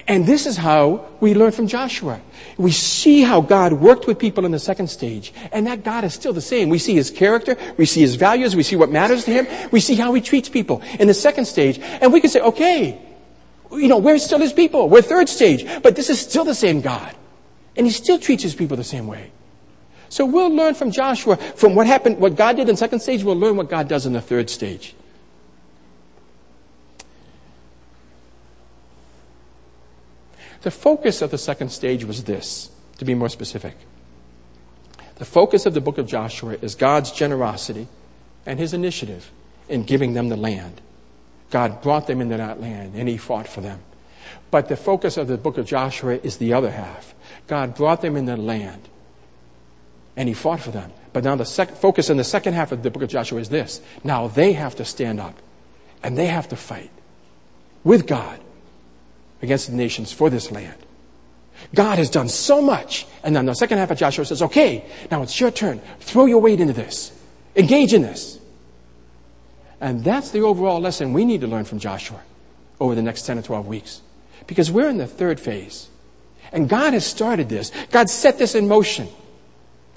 And 0.07 0.25
this 0.25 0.45
is 0.45 0.57
how 0.57 1.05
we 1.21 1.33
learn 1.33 1.51
from 1.51 1.67
Joshua. 1.67 2.19
We 2.57 2.71
see 2.71 3.21
how 3.21 3.39
God 3.39 3.73
worked 3.73 4.07
with 4.07 4.19
people 4.19 4.45
in 4.45 4.51
the 4.51 4.59
second 4.59 4.89
stage, 4.89 5.31
and 5.53 5.65
that 5.67 5.83
God 5.83 6.03
is 6.03 6.13
still 6.13 6.33
the 6.33 6.41
same. 6.41 6.69
We 6.69 6.79
see 6.79 6.95
his 6.95 7.09
character, 7.09 7.55
we 7.77 7.85
see 7.85 8.01
his 8.01 8.15
values, 8.15 8.55
we 8.55 8.63
see 8.63 8.75
what 8.75 8.89
matters 8.89 9.23
to 9.25 9.31
him, 9.31 9.47
we 9.71 9.79
see 9.79 9.95
how 9.95 10.13
he 10.13 10.21
treats 10.21 10.49
people 10.49 10.81
in 10.99 11.07
the 11.07 11.13
second 11.13 11.45
stage, 11.45 11.79
and 11.79 12.11
we 12.11 12.19
can 12.19 12.29
say, 12.29 12.41
okay, 12.41 13.01
you 13.77 13.88
know, 13.88 13.97
we're 13.97 14.17
still 14.17 14.39
his 14.39 14.53
people, 14.53 14.89
we're 14.89 15.01
third 15.01 15.29
stage, 15.29 15.65
but 15.81 15.95
this 15.95 16.09
is 16.09 16.19
still 16.19 16.43
the 16.43 16.55
same 16.55 16.81
God. 16.81 17.15
And 17.75 17.85
he 17.85 17.91
still 17.91 18.19
treats 18.19 18.43
his 18.43 18.55
people 18.55 18.77
the 18.77 18.83
same 18.83 19.07
way. 19.07 19.31
So 20.09 20.25
we'll 20.25 20.53
learn 20.53 20.75
from 20.75 20.91
Joshua, 20.91 21.35
from 21.38 21.75
what 21.75 21.88
happened, 21.88 22.19
what 22.19 22.35
God 22.35 22.55
did 22.55 22.69
in 22.69 22.77
second 22.77 22.99
stage, 22.99 23.23
we'll 23.23 23.35
learn 23.35 23.57
what 23.57 23.69
God 23.69 23.88
does 23.88 24.05
in 24.05 24.13
the 24.13 24.21
third 24.21 24.49
stage. 24.49 24.95
The 30.61 30.71
focus 30.71 31.21
of 31.21 31.31
the 31.31 31.38
second 31.38 31.69
stage 31.69 32.05
was 32.05 32.23
this, 32.23 32.69
to 32.97 33.05
be 33.05 33.13
more 33.13 33.29
specific. 33.29 33.75
The 35.15 35.25
focus 35.25 35.65
of 35.65 35.73
the 35.73 35.81
book 35.81 35.97
of 35.97 36.07
Joshua 36.07 36.57
is 36.61 36.75
God's 36.75 37.11
generosity 37.11 37.88
and 38.45 38.59
his 38.59 38.73
initiative 38.73 39.31
in 39.69 39.83
giving 39.83 40.13
them 40.13 40.29
the 40.29 40.35
land. 40.35 40.81
God 41.55 41.81
brought 41.81 42.05
them 42.05 42.19
into 42.19 42.35
that 42.35 42.59
land 42.59 42.95
and 42.95 43.07
he 43.07 43.15
fought 43.15 43.47
for 43.47 43.61
them. 43.61 43.79
But 44.51 44.67
the 44.67 44.75
focus 44.75 45.15
of 45.15 45.29
the 45.29 45.37
book 45.37 45.57
of 45.57 45.65
Joshua 45.65 46.19
is 46.21 46.35
the 46.35 46.51
other 46.51 46.69
half. 46.69 47.15
God 47.47 47.75
brought 47.75 48.01
them 48.01 48.17
into 48.17 48.35
the 48.35 48.41
land 48.41 48.89
and 50.17 50.27
he 50.27 50.35
fought 50.35 50.59
for 50.59 50.71
them. 50.71 50.91
But 51.13 51.23
now 51.23 51.37
the 51.37 51.45
sec- 51.45 51.77
focus 51.77 52.09
in 52.09 52.17
the 52.17 52.25
second 52.25 52.55
half 52.55 52.73
of 52.73 52.83
the 52.83 52.91
book 52.91 53.03
of 53.03 53.09
Joshua 53.09 53.39
is 53.39 53.47
this. 53.47 53.79
Now 54.03 54.27
they 54.27 54.51
have 54.51 54.75
to 54.75 54.83
stand 54.83 55.21
up 55.21 55.41
and 56.03 56.17
they 56.17 56.25
have 56.25 56.49
to 56.49 56.57
fight 56.57 56.91
with 57.85 58.05
God 58.05 58.37
against 59.41 59.69
the 59.69 59.77
nations 59.77 60.11
for 60.11 60.29
this 60.29 60.51
land. 60.51 60.75
God 61.73 61.99
has 61.99 62.09
done 62.09 62.27
so 62.27 62.61
much. 62.61 63.07
And 63.23 63.33
then 63.33 63.45
the 63.45 63.53
second 63.53 63.77
half 63.77 63.91
of 63.91 63.97
Joshua 63.97 64.25
says, 64.25 64.41
okay, 64.41 64.83
now 65.09 65.21
it's 65.21 65.39
your 65.39 65.51
turn. 65.51 65.79
Throw 66.01 66.25
your 66.25 66.41
weight 66.41 66.59
into 66.59 66.73
this. 66.73 67.17
Engage 67.55 67.93
in 67.93 68.01
this. 68.01 68.41
And 69.81 70.03
that's 70.03 70.31
the 70.31 70.41
overall 70.41 70.79
lesson 70.79 71.13
we 71.13 71.25
need 71.25 71.41
to 71.41 71.47
learn 71.47 71.65
from 71.65 71.79
Joshua 71.79 72.21
over 72.79 72.95
the 72.95 73.01
next 73.01 73.23
10 73.23 73.39
or 73.39 73.41
12 73.41 73.67
weeks. 73.67 74.01
Because 74.47 74.71
we're 74.71 74.89
in 74.89 74.97
the 74.97 75.07
third 75.07 75.39
phase. 75.39 75.89
And 76.51 76.69
God 76.69 76.93
has 76.93 77.05
started 77.05 77.49
this. 77.49 77.71
God 77.91 78.09
set 78.09 78.38
this 78.38 78.55
in 78.55 78.67
motion. 78.67 79.07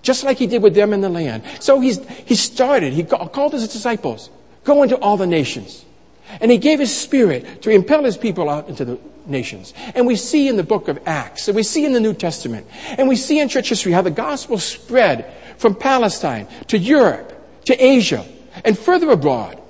Just 0.02 0.24
like 0.24 0.38
he 0.38 0.46
did 0.46 0.62
with 0.62 0.74
them 0.74 0.92
in 0.92 1.00
the 1.00 1.08
land. 1.08 1.42
So 1.60 1.80
he's, 1.80 2.06
he 2.08 2.34
started, 2.34 2.92
he 2.92 3.04
called 3.04 3.52
his 3.52 3.68
disciples, 3.68 4.30
go 4.64 4.82
into 4.82 4.96
all 4.96 5.16
the 5.16 5.26
nations. 5.26 5.84
And 6.40 6.50
he 6.50 6.58
gave 6.58 6.78
his 6.78 6.94
spirit 6.94 7.62
to 7.62 7.70
impel 7.70 8.04
his 8.04 8.16
people 8.16 8.48
out 8.48 8.68
into 8.68 8.84
the 8.84 8.98
nations. 9.26 9.74
And 9.94 10.06
we 10.06 10.16
see 10.16 10.48
in 10.48 10.56
the 10.56 10.62
book 10.62 10.88
of 10.88 11.00
Acts, 11.06 11.48
and 11.48 11.56
we 11.56 11.62
see 11.62 11.84
in 11.84 11.92
the 11.92 12.00
New 12.00 12.14
Testament, 12.14 12.66
and 12.96 13.08
we 13.08 13.16
see 13.16 13.40
in 13.40 13.48
church 13.48 13.68
history 13.68 13.92
how 13.92 14.02
the 14.02 14.10
gospel 14.10 14.58
spread 14.58 15.32
from 15.56 15.74
Palestine 15.74 16.46
to 16.68 16.78
Europe, 16.78 17.32
to 17.66 17.74
Asia, 17.74 18.26
and 18.64 18.78
further 18.78 19.10
abroad. 19.10 19.60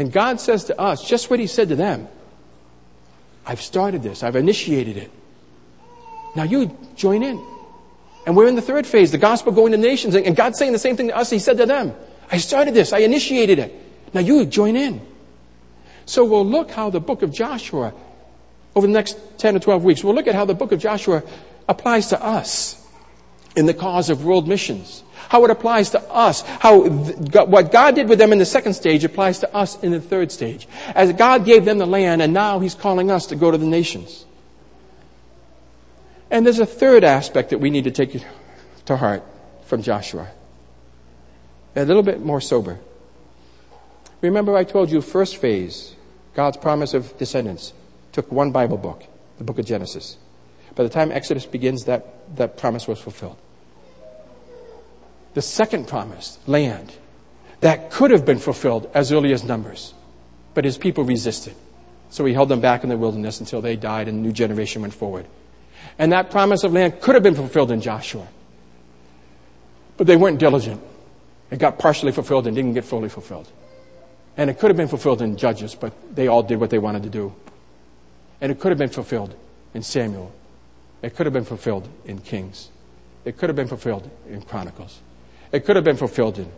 And 0.00 0.10
God 0.10 0.40
says 0.40 0.64
to 0.64 0.80
us 0.80 1.06
just 1.06 1.28
what 1.28 1.40
he 1.40 1.46
said 1.46 1.68
to 1.68 1.76
them. 1.76 2.08
I've 3.44 3.60
started 3.60 4.02
this. 4.02 4.22
I've 4.22 4.34
initiated 4.34 4.96
it. 4.96 5.10
Now 6.34 6.44
you 6.44 6.74
join 6.96 7.22
in. 7.22 7.38
And 8.24 8.34
we're 8.34 8.46
in 8.48 8.54
the 8.54 8.62
third 8.62 8.86
phase, 8.86 9.12
the 9.12 9.18
gospel 9.18 9.52
going 9.52 9.72
to 9.72 9.78
nations. 9.78 10.14
And 10.14 10.34
God's 10.34 10.58
saying 10.58 10.72
the 10.72 10.78
same 10.78 10.96
thing 10.96 11.08
to 11.08 11.16
us 11.18 11.28
He 11.28 11.38
said 11.38 11.58
to 11.58 11.66
them. 11.66 11.94
I 12.32 12.38
started 12.38 12.72
this. 12.72 12.94
I 12.94 13.00
initiated 13.00 13.58
it. 13.58 13.74
Now 14.14 14.20
you 14.20 14.46
join 14.46 14.74
in. 14.74 15.06
So 16.06 16.24
we'll 16.24 16.46
look 16.46 16.70
how 16.70 16.88
the 16.88 17.00
book 17.00 17.20
of 17.20 17.30
Joshua, 17.30 17.92
over 18.74 18.86
the 18.86 18.94
next 18.94 19.18
10 19.36 19.56
or 19.56 19.58
12 19.58 19.84
weeks, 19.84 20.02
we'll 20.02 20.14
look 20.14 20.28
at 20.28 20.34
how 20.34 20.46
the 20.46 20.54
book 20.54 20.72
of 20.72 20.80
Joshua 20.80 21.22
applies 21.68 22.06
to 22.06 22.24
us 22.24 22.82
in 23.54 23.66
the 23.66 23.74
cause 23.74 24.08
of 24.08 24.24
world 24.24 24.48
missions. 24.48 25.04
How 25.30 25.44
it 25.44 25.50
applies 25.52 25.90
to 25.90 26.02
us. 26.10 26.42
How 26.42 26.88
what 26.88 27.70
God 27.70 27.94
did 27.94 28.08
with 28.08 28.18
them 28.18 28.32
in 28.32 28.38
the 28.38 28.44
second 28.44 28.74
stage 28.74 29.04
applies 29.04 29.38
to 29.38 29.54
us 29.54 29.80
in 29.80 29.92
the 29.92 30.00
third 30.00 30.32
stage. 30.32 30.66
As 30.92 31.12
God 31.12 31.44
gave 31.44 31.64
them 31.64 31.78
the 31.78 31.86
land 31.86 32.20
and 32.20 32.34
now 32.34 32.58
He's 32.58 32.74
calling 32.74 33.12
us 33.12 33.26
to 33.26 33.36
go 33.36 33.52
to 33.52 33.56
the 33.56 33.64
nations. 33.64 34.26
And 36.32 36.44
there's 36.44 36.58
a 36.58 36.66
third 36.66 37.04
aspect 37.04 37.50
that 37.50 37.58
we 37.58 37.70
need 37.70 37.84
to 37.84 37.92
take 37.92 38.20
to 38.86 38.96
heart 38.96 39.22
from 39.66 39.82
Joshua. 39.82 40.26
A 41.76 41.84
little 41.84 42.02
bit 42.02 42.20
more 42.20 42.40
sober. 42.40 42.80
Remember 44.22 44.56
I 44.56 44.64
told 44.64 44.90
you 44.90 45.00
first 45.00 45.36
phase, 45.36 45.94
God's 46.34 46.56
promise 46.56 46.92
of 46.92 47.16
descendants, 47.18 47.72
took 48.10 48.32
one 48.32 48.50
Bible 48.50 48.78
book, 48.78 49.04
the 49.38 49.44
book 49.44 49.60
of 49.60 49.64
Genesis. 49.64 50.16
By 50.74 50.82
the 50.82 50.88
time 50.88 51.12
Exodus 51.12 51.46
begins, 51.46 51.84
that, 51.84 52.36
that 52.36 52.56
promise 52.56 52.88
was 52.88 52.98
fulfilled. 52.98 53.36
The 55.34 55.42
second 55.42 55.86
promise, 55.86 56.38
land, 56.46 56.92
that 57.60 57.90
could 57.90 58.10
have 58.10 58.24
been 58.24 58.38
fulfilled 58.38 58.90
as 58.94 59.12
early 59.12 59.32
as 59.32 59.44
Numbers, 59.44 59.94
but 60.54 60.64
his 60.64 60.78
people 60.78 61.04
resisted. 61.04 61.54
So 62.10 62.24
he 62.24 62.34
held 62.34 62.48
them 62.48 62.60
back 62.60 62.82
in 62.82 62.88
the 62.88 62.96
wilderness 62.96 63.38
until 63.38 63.60
they 63.60 63.76
died 63.76 64.08
and 64.08 64.18
a 64.18 64.20
new 64.20 64.32
generation 64.32 64.82
went 64.82 64.94
forward. 64.94 65.26
And 65.98 66.12
that 66.12 66.30
promise 66.30 66.64
of 66.64 66.72
land 66.72 67.00
could 67.00 67.14
have 67.14 67.22
been 67.22 67.36
fulfilled 67.36 67.70
in 67.70 67.80
Joshua. 67.80 68.26
But 69.96 70.06
they 70.06 70.16
weren't 70.16 70.40
diligent. 70.40 70.82
It 71.50 71.58
got 71.58 71.78
partially 71.78 72.12
fulfilled 72.12 72.46
and 72.46 72.56
didn't 72.56 72.74
get 72.74 72.84
fully 72.84 73.08
fulfilled. 73.08 73.48
And 74.36 74.50
it 74.50 74.58
could 74.58 74.70
have 74.70 74.76
been 74.76 74.88
fulfilled 74.88 75.22
in 75.22 75.36
Judges, 75.36 75.74
but 75.74 75.92
they 76.14 76.26
all 76.26 76.42
did 76.42 76.58
what 76.58 76.70
they 76.70 76.78
wanted 76.78 77.02
to 77.04 77.10
do. 77.10 77.34
And 78.40 78.50
it 78.50 78.58
could 78.58 78.70
have 78.70 78.78
been 78.78 78.88
fulfilled 78.88 79.34
in 79.74 79.82
Samuel. 79.82 80.32
It 81.02 81.14
could 81.14 81.26
have 81.26 81.32
been 81.32 81.44
fulfilled 81.44 81.88
in 82.04 82.18
Kings. 82.18 82.70
It 83.24 83.36
could 83.36 83.48
have 83.48 83.56
been 83.56 83.68
fulfilled 83.68 84.08
in 84.28 84.42
Chronicles. 84.42 85.00
It 85.52 85.64
could 85.64 85.76
have 85.76 85.84
been 85.84 85.96
fulfilled 85.96 86.38
in 86.38 86.50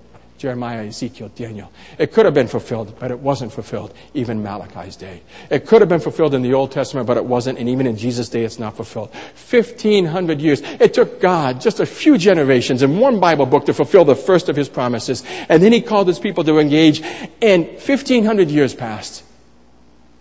Jeremiah, 0.42 0.84
Ezekiel, 0.88 1.30
Daniel. 1.36 1.70
It 1.98 2.12
could 2.12 2.24
have 2.24 2.34
been 2.34 2.48
fulfilled, 2.48 2.96
but 2.98 3.12
it 3.12 3.18
wasn't 3.20 3.52
fulfilled, 3.52 3.94
even 4.12 4.42
Malachi's 4.42 4.96
day. 4.96 5.22
It 5.50 5.66
could 5.66 5.80
have 5.80 5.88
been 5.88 6.00
fulfilled 6.00 6.34
in 6.34 6.42
the 6.42 6.52
Old 6.52 6.72
Testament, 6.72 7.06
but 7.06 7.16
it 7.16 7.24
wasn't, 7.24 7.60
and 7.60 7.68
even 7.68 7.86
in 7.86 7.96
Jesus' 7.96 8.28
day, 8.28 8.42
it's 8.42 8.58
not 8.58 8.74
fulfilled. 8.74 9.10
1500 9.10 10.40
years. 10.40 10.60
It 10.62 10.94
took 10.94 11.20
God 11.20 11.60
just 11.60 11.78
a 11.78 11.86
few 11.86 12.18
generations 12.18 12.82
in 12.82 12.98
one 12.98 13.20
Bible 13.20 13.46
book 13.46 13.66
to 13.66 13.72
fulfill 13.72 14.04
the 14.04 14.16
first 14.16 14.48
of 14.48 14.56
his 14.56 14.68
promises, 14.68 15.22
and 15.48 15.62
then 15.62 15.72
he 15.72 15.80
called 15.80 16.08
his 16.08 16.18
people 16.18 16.42
to 16.42 16.58
engage, 16.58 17.02
and 17.40 17.66
1500 17.66 18.50
years 18.50 18.74
passed, 18.74 19.22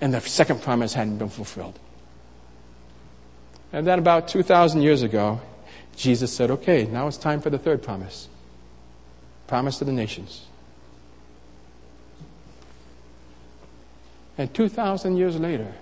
and 0.02 0.14
the 0.14 0.22
second 0.22 0.62
promise 0.62 0.94
hadn't 0.94 1.18
been 1.18 1.30
fulfilled. 1.30 1.80
And 3.74 3.88
then 3.88 3.98
about 3.98 4.28
2,000 4.28 4.84
years 4.84 5.02
ago, 5.02 5.42
Jesus 5.96 6.32
said, 6.32 6.52
okay, 6.52 6.86
now 6.86 7.08
it's 7.08 7.18
time 7.18 7.42
for 7.42 7.50
the 7.50 7.58
third 7.58 7.82
promise 7.82 8.28
promised 9.52 9.80
to 9.80 9.84
the 9.84 9.92
nations. 9.92 10.46
And 14.38 14.54
2,000 14.54 15.18
years 15.18 15.38
later, 15.38 15.74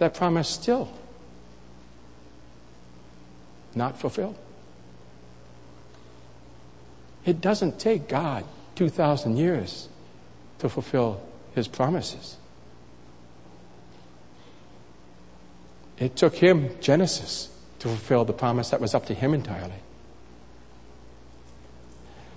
that 0.00 0.14
promise 0.14 0.48
still 0.48 0.92
not 3.76 3.96
fulfilled. 3.96 4.36
It 7.24 7.40
doesn't 7.40 7.78
take 7.78 8.08
God 8.08 8.44
2,000 8.74 9.36
years 9.36 9.88
to 10.58 10.68
fulfill 10.68 11.22
his 11.54 11.68
promises. 11.68 12.38
It 15.96 16.16
took 16.16 16.34
him, 16.34 16.70
Genesis, 16.80 17.56
to 17.78 17.86
fulfill 17.86 18.24
the 18.24 18.32
promise 18.32 18.70
that 18.70 18.80
was 18.80 18.96
up 18.96 19.06
to 19.06 19.14
him 19.14 19.32
entirely. 19.32 19.80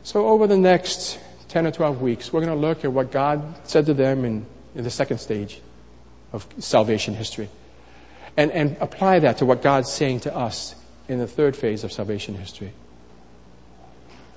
So, 0.03 0.27
over 0.27 0.47
the 0.47 0.57
next 0.57 1.17
10 1.47 1.67
or 1.67 1.71
12 1.71 2.01
weeks, 2.01 2.33
we're 2.33 2.45
going 2.45 2.53
to 2.53 2.67
look 2.67 2.83
at 2.83 2.91
what 2.91 3.11
God 3.11 3.55
said 3.67 3.85
to 3.85 3.93
them 3.93 4.25
in, 4.25 4.45
in 4.75 4.83
the 4.83 4.89
second 4.89 5.19
stage 5.19 5.61
of 6.33 6.45
salvation 6.59 7.13
history 7.13 7.49
and, 8.35 8.51
and 8.51 8.75
apply 8.81 9.19
that 9.19 9.37
to 9.37 9.45
what 9.45 9.61
God's 9.61 9.91
saying 9.91 10.21
to 10.21 10.35
us 10.35 10.75
in 11.07 11.19
the 11.19 11.27
third 11.27 11.55
phase 11.55 11.83
of 11.83 11.91
salvation 11.91 12.35
history. 12.35 12.73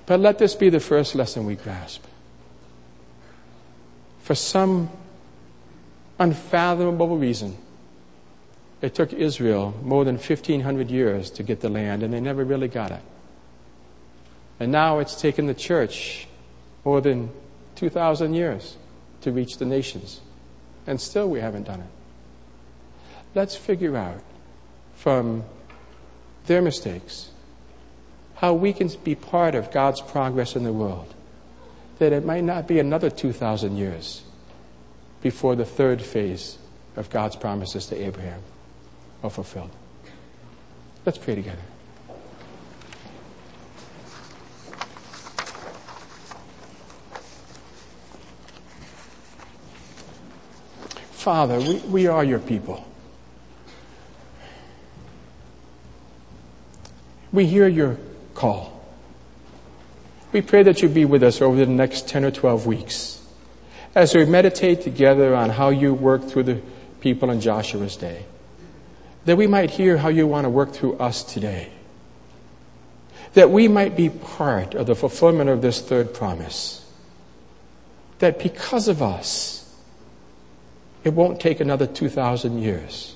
But 0.05 0.19
let 0.19 0.37
this 0.37 0.55
be 0.55 0.69
the 0.69 0.79
first 0.79 1.15
lesson 1.15 1.45
we 1.45 1.55
grasp. 1.55 2.05
For 4.21 4.35
some 4.35 4.89
unfathomable 6.19 7.17
reason, 7.17 7.57
it 8.81 8.93
took 8.95 9.11
Israel 9.11 9.73
more 9.83 10.05
than 10.05 10.15
1,500 10.15 10.89
years 10.89 11.29
to 11.31 11.43
get 11.43 11.61
the 11.61 11.69
land, 11.69 12.03
and 12.03 12.13
they 12.13 12.19
never 12.19 12.45
really 12.45 12.67
got 12.67 12.91
it. 12.91 13.01
And 14.59 14.71
now 14.71 14.99
it's 14.99 15.19
taken 15.19 15.45
the 15.45 15.53
church 15.53 16.27
more 16.83 17.01
than 17.01 17.29
2,000 17.75 18.33
years 18.33 18.77
to 19.21 19.31
reach 19.31 19.57
the 19.57 19.65
nations. 19.65 20.21
And 20.87 20.99
still 20.99 21.29
we 21.29 21.39
haven't 21.39 21.63
done 21.63 21.81
it. 21.81 21.87
Let's 23.35 23.55
figure 23.55 23.95
out 23.95 24.21
from 24.95 25.43
their 26.47 26.61
mistakes 26.61 27.29
how 28.35 28.53
we 28.53 28.73
can 28.73 28.89
be 29.03 29.15
part 29.15 29.53
of 29.53 29.71
God's 29.71 30.01
progress 30.01 30.55
in 30.55 30.63
the 30.63 30.73
world. 30.73 31.13
That 31.99 32.13
it 32.13 32.25
might 32.25 32.43
not 32.43 32.67
be 32.67 32.79
another 32.79 33.09
2,000 33.09 33.75
years 33.75 34.23
before 35.21 35.55
the 35.55 35.65
third 35.65 36.01
phase 36.01 36.57
of 36.95 37.09
God's 37.09 37.35
promises 37.35 37.87
to 37.87 37.95
Abraham 37.95 38.41
are 39.23 39.29
fulfilled. 39.29 39.71
Let's 41.05 41.17
pray 41.17 41.35
together. 41.35 41.61
Father, 51.27 51.59
we, 51.59 51.75
we 51.79 52.07
are 52.07 52.23
your 52.23 52.39
people. 52.39 52.87
We 57.33 57.45
hear 57.45 57.67
your 57.67 57.97
call. 58.33 58.81
We 60.31 60.41
pray 60.41 60.63
that 60.63 60.81
you 60.81 60.87
be 60.87 61.03
with 61.03 61.23
us 61.23 61.41
over 61.41 61.57
the 61.57 61.65
next 61.65 62.07
10 62.07 62.23
or 62.23 62.31
12 62.31 62.65
weeks 62.65 63.21
as 63.93 64.15
we 64.15 64.23
meditate 64.23 64.79
together 64.79 65.35
on 65.35 65.49
how 65.49 65.67
you 65.67 65.93
work 65.93 66.23
through 66.23 66.43
the 66.43 66.61
people 67.01 67.29
in 67.29 67.41
Joshua's 67.41 67.97
day. 67.97 68.23
That 69.25 69.35
we 69.35 69.47
might 69.47 69.69
hear 69.69 69.97
how 69.97 70.07
you 70.07 70.25
want 70.27 70.45
to 70.45 70.49
work 70.49 70.71
through 70.71 70.93
us 70.93 71.25
today. 71.25 71.73
That 73.33 73.51
we 73.51 73.67
might 73.67 73.97
be 73.97 74.07
part 74.07 74.75
of 74.75 74.87
the 74.87 74.95
fulfillment 74.95 75.49
of 75.49 75.61
this 75.61 75.81
third 75.81 76.13
promise. 76.13 76.89
That 78.19 78.39
because 78.41 78.87
of 78.87 79.01
us, 79.01 79.66
it 81.03 81.13
won't 81.13 81.39
take 81.39 81.59
another 81.59 81.87
2,000 81.87 82.61
years 82.61 83.15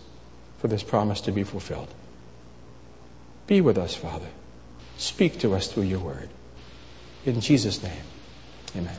for 0.60 0.68
this 0.68 0.84
promise 0.84 1.22
to 1.22 1.32
be 1.32 1.44
fulfilled. 1.44 1.94
Be 3.48 3.62
with 3.62 3.78
us, 3.78 3.96
Father. 3.96 4.30
Speak 4.98 5.40
to 5.40 5.54
us 5.54 5.68
through 5.72 5.84
your 5.84 6.00
word. 6.00 6.30
In 7.26 7.42
Jesus' 7.42 7.82
name, 7.84 8.04
amen. 8.76 8.98